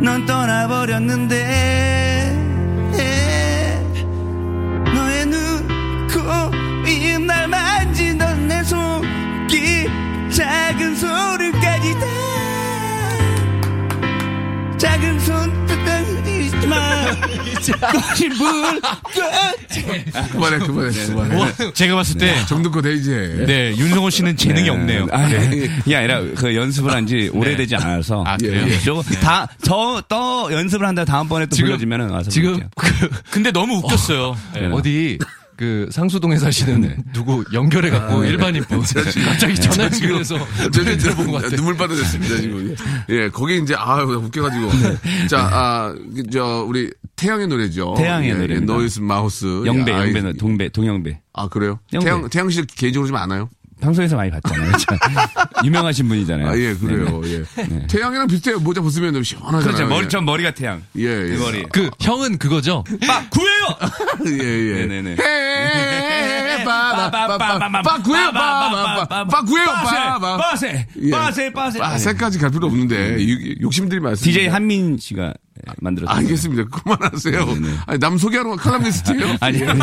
[0.01, 1.83] 넌 떠나버렸는데
[17.71, 18.81] 꽃이 물
[20.31, 21.53] 그만해, 그만해, 그만해.
[21.73, 22.45] 제가 봤을 때, 해,
[22.93, 23.43] 이제.
[23.47, 25.07] 네, 윤성호 씨는 재능이 없네요.
[25.11, 28.23] 아, 이게 아니라 그 연습을 한 지 오래되지 않아서.
[28.25, 28.65] 아, 그래요?
[28.65, 28.79] 예, 예.
[28.79, 32.29] 조금 다, 저, 또 연습을 한다 다음번에 또 지금- 불러주면은 와서.
[32.29, 32.69] 지금 부를게요.
[32.75, 34.37] 그 근데 너무 웃겼어요.
[34.57, 34.65] 예.
[34.71, 35.17] 어디
[35.55, 38.81] 그 상수동에 사시는 누구 연결해 갖고 일반인 분
[39.25, 40.37] 갑자기 전화 연결해서
[40.73, 41.55] 노래 들어본 것 같아.
[41.55, 42.75] 눈물 빠져졌습니다, 지금.
[43.09, 44.69] 예, 거기 이제, 아 웃겨가지고.
[45.29, 45.95] 자, 아,
[46.31, 47.93] 저, 우리 태양의 노래죠.
[47.97, 48.47] 태양의 예.
[48.49, 49.45] 예, 노이즈 마우스.
[49.65, 51.21] 영배, 아, 영배, 이- 동배, 동영배.
[51.33, 51.79] 아, 그래요?
[51.93, 52.05] 영배.
[52.05, 53.49] 태양, 태양 씨 개인적으로 좀 아나요?
[53.81, 54.71] 방송에서 많이 봤잖아요.
[54.77, 54.97] 참.
[55.65, 56.47] 유명하신 분이잖아요.
[56.49, 57.21] 아, 예, 그래요.
[57.25, 57.43] 예.
[57.87, 58.59] 태양이랑 비슷해요.
[58.59, 59.61] 모자 벗으면 좀 시원하잖아요.
[59.63, 59.87] 그렇죠.
[59.87, 60.07] 머리, 예.
[60.07, 60.81] 전 머리가 태양.
[60.97, 61.35] 예, 예.
[61.35, 61.63] 이 머리.
[61.71, 62.83] 그 형은 그거죠.
[63.07, 63.65] 빠, 구해요!
[64.27, 64.85] 예, 예.
[64.85, 65.15] 네네네.
[65.19, 70.37] 헤, 빠, 빠, 빠, 빠, 빠, 빠, 구해요, 빠, 빠, 빠, 빠, 구해요, 빠, 빠.
[70.37, 70.87] 빠세!
[71.01, 71.09] 예.
[71.11, 71.51] 빠세!
[71.51, 71.79] 빠세!
[71.79, 74.23] 빠세까지 갈 필요 없는데, 유- 욕심들이 많습니다.
[74.39, 75.33] DJ 한민 씨가
[75.81, 76.17] 만들었어요.
[76.17, 76.63] 알겠습니다.
[76.69, 77.47] 그만하세요.
[77.87, 79.79] 아니, 남 소개하러 간 칼럼니스트예요 아니, 아니.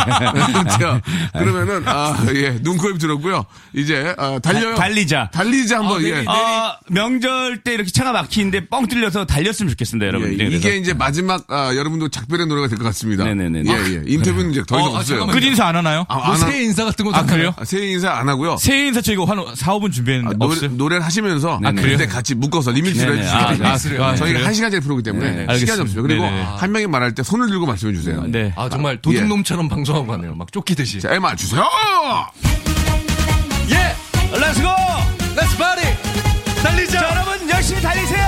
[0.70, 1.00] 자,
[1.32, 3.44] 그러면은, 아, 예, 눈코입 들었고요.
[3.74, 4.74] 이제, 아, 달려요.
[4.76, 5.30] 달리자.
[5.32, 6.24] 달리자 한번, 예.
[6.26, 10.38] 어, 명절 때 이렇게 차가 막히는데 뻥 뚫려서 달렸으면 좋겠습니다, 여러분.
[10.40, 13.24] 예, 이게 이제 마지막, 아, 여러분도 작별의 노래가 될 것 같습니다.
[13.24, 13.62] 네네네.
[13.66, 14.02] 예, 예.
[14.06, 15.26] 인터뷰는 이제 더 이상 어, 아, 없어요.
[15.26, 16.04] 끝 인사 안 하나요?
[16.08, 17.54] 아, 뭐안 하- 새해 인사 같은 것도 아, 그래요?
[17.58, 18.56] 아, 새해 인사 안 하고요.
[18.58, 20.70] 새해 인사 저희가 한 4, 5분 아, 준비했는데 노래, 없어요?
[20.72, 21.72] 노래를 하시면서 아.
[21.72, 23.18] 그때 같이 묶어서 리믹스를.
[23.18, 23.72] 해주시면 아.
[23.72, 24.04] 아, 그래요?
[24.04, 24.44] 아, 저희가?
[24.46, 25.46] 한 시간짜리 프로기 때문에.
[25.58, 25.82] 시 알겠습니다.
[25.82, 26.02] 없어요.
[26.02, 26.42] 그리고 네네.
[26.42, 28.22] 한 명이 말할 때 손을 들고 말씀해 주세요.
[28.26, 28.52] 네.
[28.56, 30.34] 아 정말 도둑놈처럼 방송하고 가네요.
[30.34, 31.00] 막 쫓기듯이.
[31.00, 31.64] 자, 에마 주세요.
[33.70, 33.94] 예!
[34.36, 34.68] Let's go!
[35.36, 35.94] Let's party.
[36.62, 37.00] 달리자!
[37.00, 38.26] 자, 여러분, 열심히 달리세요!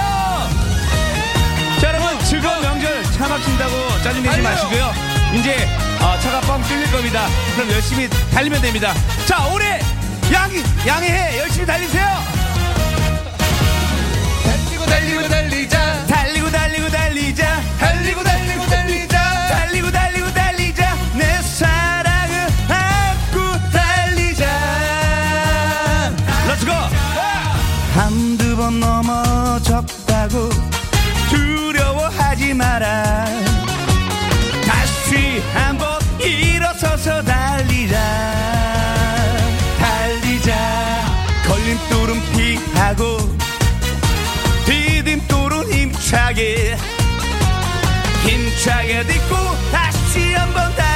[1.81, 4.92] 자, 여러분, 즐거운 명절 차 막힌다고 짜증내지 마시고요.
[5.35, 5.68] 이제,
[6.00, 7.26] 어, 차가 뻥 뚫릴 겁니다.
[7.57, 8.95] 그럼 열심히 달리면 됩니다.
[9.26, 9.80] 자, 올해
[10.32, 10.51] 양
[10.86, 12.07] 양해 열심히 달리세요.
[14.45, 16.07] 달리고 달리고 달리자
[27.95, 30.49] 한두 번 넘어졌다고
[31.28, 33.26] 두려워하지 마라.
[34.66, 37.97] 다시 한번 일어서서 달리자.
[39.78, 40.55] 달리자.
[41.47, 43.18] 걸림돌은 피하고
[44.64, 46.76] 디딤돌은 힘차게
[48.24, 49.36] 힘차게 딛고
[49.70, 50.91] 다시 한번 달리자.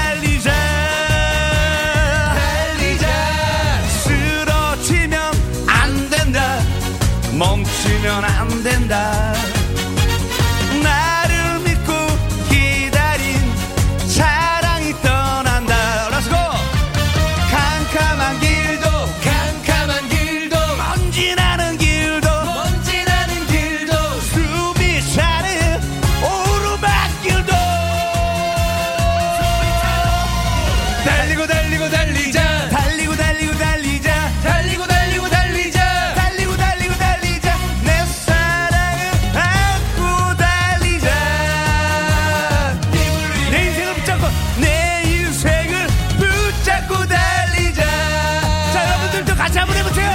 [49.47, 50.11] 같이 한번 해보세요.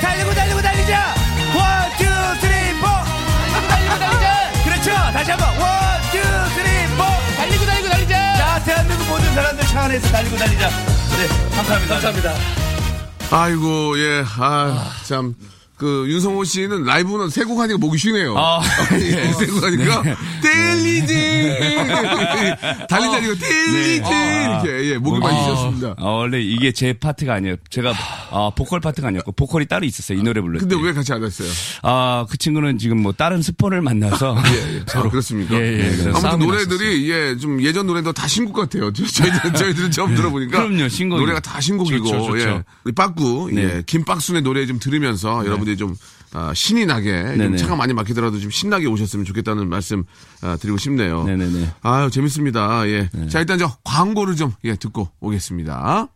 [0.00, 1.14] 달리고 달리고 달리자.
[1.54, 2.04] one two
[2.40, 2.86] three four
[3.68, 4.52] 달리고 달리자.
[4.64, 4.90] 그렇죠.
[5.12, 5.48] 다시 한번.
[5.60, 5.70] one
[6.10, 6.18] two
[6.54, 7.04] three four
[7.36, 8.36] 달리고 달리고 달리자.
[8.36, 10.68] 자 대한민국 모든 사람들 차 안에서 달리고 달리자.
[10.68, 11.94] 네 감사합니다.
[11.94, 12.34] 감사합니다.
[13.30, 15.34] 아이고, 예, 아, 참.
[15.82, 18.36] 그, 윤성호 씨는 라이브는 세 곡 하니까 목이 쉬네요.
[18.38, 18.60] 아,
[18.94, 20.02] 예, 세곡 하니까,
[20.42, 21.14] 텔리지!
[22.88, 24.10] 달리지 아니고, 텔리지!
[24.10, 25.94] 이렇게, 예, 목이 많이 쉬었습니다.
[25.98, 27.56] 어, 원래 이게 제 파트가 아니에요.
[27.70, 27.92] 제가
[28.30, 30.18] 어, 보컬 파트가 아니었고 보컬이 따로 있었어요.
[30.18, 30.58] 이 노래 때.
[30.58, 31.48] 근데 왜 같이 안 했어요?
[31.82, 34.84] 아, 그 친구는 지금 뭐 다른 스폰을 만나서 예, 예.
[34.94, 35.54] 아, 그렇습니까?
[35.56, 38.92] 예, 예, 그래서 아무튼 노래들이, 예, 좀 예전 노래도 다 신곡 같아요.
[38.92, 40.58] 저- 저희들, 저희들은 처음 들어보니까.
[40.66, 41.20] 그럼요, 신곡이죠.
[41.20, 42.48] 노래가 다 신곡이고, 좋죠, 좋죠.
[42.48, 42.62] 예.
[42.84, 43.82] 우리 빠꾸, 예, 네.
[43.86, 45.96] 김박순의 노래 좀 들으면서 여러분들 이 좀,
[46.34, 47.56] 아, 신이 나게, 좀 네네.
[47.58, 50.04] 차가 많이 막히더라도 좀 신나게 오셨으면 좋겠다는 말씀
[50.40, 51.24] 아, 드리고 싶네요.
[51.24, 51.72] 네네네.
[51.82, 52.86] 아유, 재밌습니다.
[52.88, 53.10] 예.
[53.28, 56.08] 자, 일단 저 광고를 좀, 예, 듣고 오겠습니다.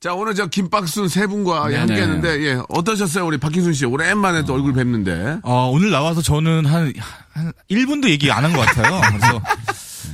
[0.00, 1.78] 자, 오늘 저 김박순 세 분과 예, 네네.
[1.78, 3.26] 함께 했는데, 예, 어떠셨어요?
[3.26, 3.86] 우리 박희순 씨.
[3.86, 5.38] 오랜만에 또 얼굴 뵙는데.
[5.42, 6.92] 어, 오늘 나와서 저는 한,
[7.32, 9.00] 한 1분도 얘기 안 한 것 같아요.
[9.08, 9.40] 그래서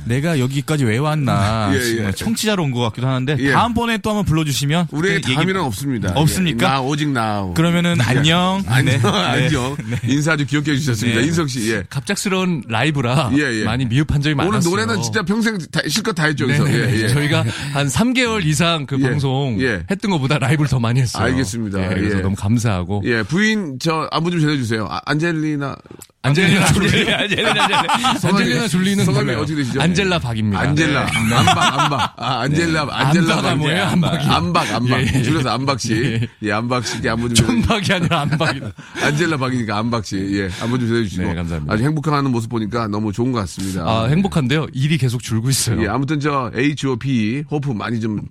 [0.05, 1.71] 내가 여기까지 왜 왔나.
[1.75, 2.11] 예, 예.
[2.11, 3.51] 청취자로 온 것 같기도 하는데 예.
[3.51, 6.13] 다음번에 또 한번 불러주시면 우리의 그때 얘기- 다음에는 없습니다.
[6.15, 6.65] 없습니까?
[6.65, 7.51] 예, 나, 오직 나.
[7.55, 8.63] 그러면은 안녕.
[8.67, 8.99] 안녕, 네.
[9.03, 9.77] 안녕.
[10.07, 11.19] 인사 아주 귀엽게 해주셨습니다.
[11.21, 11.27] 네.
[11.27, 11.83] 인석 씨, 예.
[11.89, 13.63] 갑작스러운 라이브라 예, 예.
[13.63, 14.69] 많이 미흡한 점이 오늘 많았어요.
[14.71, 16.63] 노래는 진짜 평생 다, 실컷 다 했죠, 그래서.
[16.63, 16.93] 네네.
[16.97, 17.07] 예, 예.
[17.09, 17.43] 저희가
[17.73, 19.03] 한 3개월 이상 그 예.
[19.03, 19.83] 방송 예.
[19.91, 21.23] 했던 것보다 라이브를 더 많이 했어요.
[21.23, 21.83] 알겠습니다.
[21.83, 22.21] 예, 그래서 예.
[22.21, 23.03] 너무 감사하고.
[23.05, 24.87] 예, 부인, 저, 안부 좀 전해주세요.
[24.89, 25.75] 아, 안젤리나.
[26.23, 27.11] 안젤리나 졸리.
[27.11, 27.75] 안젤리나 졸리.
[28.27, 29.41] 안젤리나 졸리는 성함이 몰라요.
[29.41, 29.81] 어떻게 되시죠?
[29.81, 30.59] 안젤라 박입니다.
[30.61, 31.05] 안젤라.
[31.05, 31.35] 네.
[31.35, 32.13] 안박, 안박.
[32.17, 33.33] 아, 안젤라, 안젤라.
[33.35, 33.55] 안박아 박.
[33.57, 33.83] 뭐예요?
[33.85, 34.27] 안박이.
[34.27, 35.01] 안박, 안박.
[35.01, 35.23] 예, 예.
[35.23, 35.93] 줄여서 안박 씨.
[35.95, 36.27] 예.
[36.43, 37.47] 예, 안박 씨께 안부 좀.
[37.47, 38.71] 천박이 아니라 안박이다.
[39.03, 40.17] 안젤라 박이니까 안박 씨.
[40.17, 41.23] 예, 안부 좀 전해주시고.
[41.23, 41.73] 네, 감사합니다.
[41.73, 43.81] 아주 행복해하는 모습 보니까 너무 좋은 것 같습니다.
[43.83, 44.67] 아, 행복한데요.
[44.73, 45.81] 일이 계속 줄고 있어요.
[45.83, 47.45] 예, 아무튼 저 H.O.P.
[47.49, 48.21] 호프 많이 좀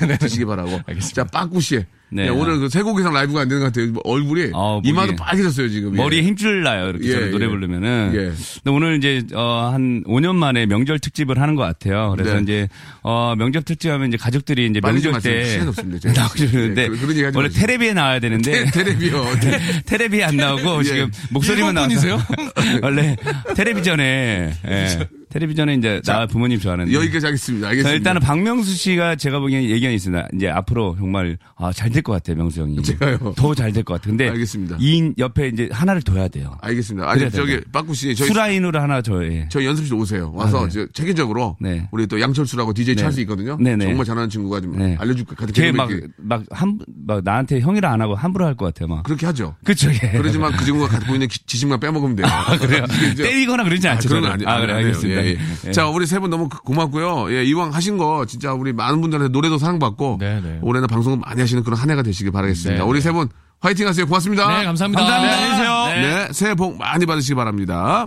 [0.00, 0.18] 네네.
[0.18, 0.80] 드시기 바라고.
[0.86, 1.24] 알겠습니다.
[1.24, 1.84] 자, 빠꾸 씨.
[2.12, 2.24] 네.
[2.24, 3.92] 예, 오늘 그 세 곡 이상 라이브가 안 되는 것 같아요.
[3.92, 5.92] 뭐 얼굴이 어, 목이- 이마도 빨개졌어요 지금.
[5.92, 5.96] 예.
[5.96, 6.88] 머리에 힘줄 나요.
[6.90, 7.48] 이렇게 예, 노래 예.
[7.48, 8.10] 부르면은.
[8.14, 8.18] 예.
[8.18, 12.14] 근데 오늘 이제 어, 한 5년 만에 명절 특집을 하는 것 같아요.
[12.16, 12.42] 그래서 네.
[12.42, 12.68] 이제
[13.02, 15.20] 어, 명절 특집하면 이제 가족들이 이제 명절.
[15.20, 16.10] 때.
[16.12, 17.60] 나오시는데 예, 그- 얘기 하지 원래 마세요.
[17.66, 19.24] 테레비에 나와야 되는데 테- 테레비요.
[19.86, 20.84] 테레비에 안 나오고 예.
[20.84, 22.18] 지금 목소리만 나와서?
[22.82, 23.16] 원래
[23.56, 24.98] 텔레비전에 예,
[25.30, 27.68] 텔레비전에 이제 나 부모님 좋아하는데 여기까지 하겠습니다.
[27.68, 27.88] 알겠습니다.
[27.88, 30.28] 자, 일단은 박명수 씨가 제가 보기엔 예견이 있습니다.
[30.34, 32.82] 이제 앞으로 정말 아, 잘 될 것 같아요, 명수 형이.
[32.82, 33.18] 제가요?
[33.36, 34.10] 더 잘 될 것 같아요.
[34.12, 34.76] 근데 알겠습니다.
[34.80, 36.56] 이 옆에 이제 하나를 둬야 돼요.
[36.60, 37.08] 알겠습니다.
[37.10, 37.60] 아니 저기.
[37.72, 39.22] 빠꾸 씨 저희 수라인으로 하나 줘.
[39.24, 39.46] 예.
[39.50, 40.32] 저희 연습실 오세요.
[40.34, 40.70] 와서 아, 네.
[40.70, 41.88] 저 체계적으로 네.
[41.92, 43.02] 우리 또 양철수라고 DJ 네.
[43.02, 43.56] 찰수 있거든요.
[43.60, 43.86] 네 네.
[43.86, 44.96] 정말 잘하는 친구가 좀 네.
[44.98, 45.52] 알려줄 것 같아요.
[45.52, 49.04] 걔 막, 막, 한, 막, 나한테 형이라 안 하고 함부로 할 것 같아요, 막.
[49.04, 49.54] 그렇게 하죠.
[49.64, 50.10] 그쵸, 예.
[50.18, 52.26] 그러지만 그 친구가 갖고 있는 기- 지식만 빼먹으면 돼요.
[52.26, 52.84] 아, 그래요?
[53.16, 54.46] 때리거나 그러지 아, 않죠, 그런 건 저는.
[54.48, 54.74] 아니, 아, 그래.
[54.74, 55.19] 알겠습니다.
[55.19, 55.38] 예, 예.
[55.66, 55.70] 예.
[55.72, 57.32] 자, 우리 세 분 너무 그- 고맙고요.
[57.34, 60.58] 예, 이왕 하신 거 진짜 우리 많은 분들한테 노래도 사랑받고 네, 네.
[60.62, 62.82] 올해는 방송 많이 하시는 그런 한 해가 되시길 바라겠습니다.
[62.84, 63.28] 네, 우리 세 분
[63.60, 64.06] 화이팅 하세요.
[64.06, 64.46] 고맙습니다.
[64.58, 65.02] 네, 감사합니다.
[65.02, 65.36] 감사합니다.
[65.36, 65.42] 네.
[65.42, 66.26] 안녕히 계세요.
[66.26, 68.06] 네, 새해 복 많이 받으시기 바랍니다.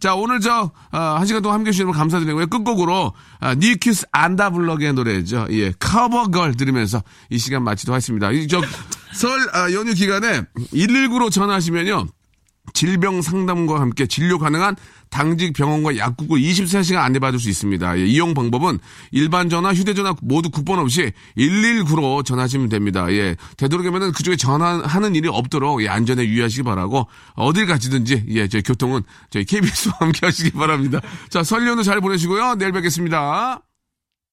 [0.00, 2.46] 자, 오늘 저, 아, 한 시간 동안 함께 해주시는 분 감사드리고요.
[2.46, 5.46] 끝곡으로, 아, 니큐스 안다 블럭의 노래죠.
[5.50, 8.30] 예, 커버걸 들으면서 이 시간 마치도록 하겠습니다.
[8.30, 8.60] 이, 저,
[9.12, 10.42] 설, 아, 연휴 기간에
[10.72, 12.06] 119로 전화하시면요.
[12.74, 14.76] 질병 상담과 함께 진료 가능한
[15.10, 17.98] 당직 병원과 약국을 24시간 안내받을 수 있습니다.
[17.98, 18.78] 예, 이용 방법은
[19.10, 23.10] 일반 전화, 휴대전화 모두 국번 없이 119로 전화하시면 됩니다.
[23.12, 29.02] 예, 되도록이면 그쪽에 전화하는 일이 없도록 예, 안전에 유의하시기 바라고 어딜 가시든지 예, 저희 교통은
[29.30, 31.00] 저희 KBS와 함께 하시기 바랍니다.
[31.30, 32.56] 자, 설 연휴 잘 보내시고요.
[32.56, 33.67] 내일 뵙겠습니다.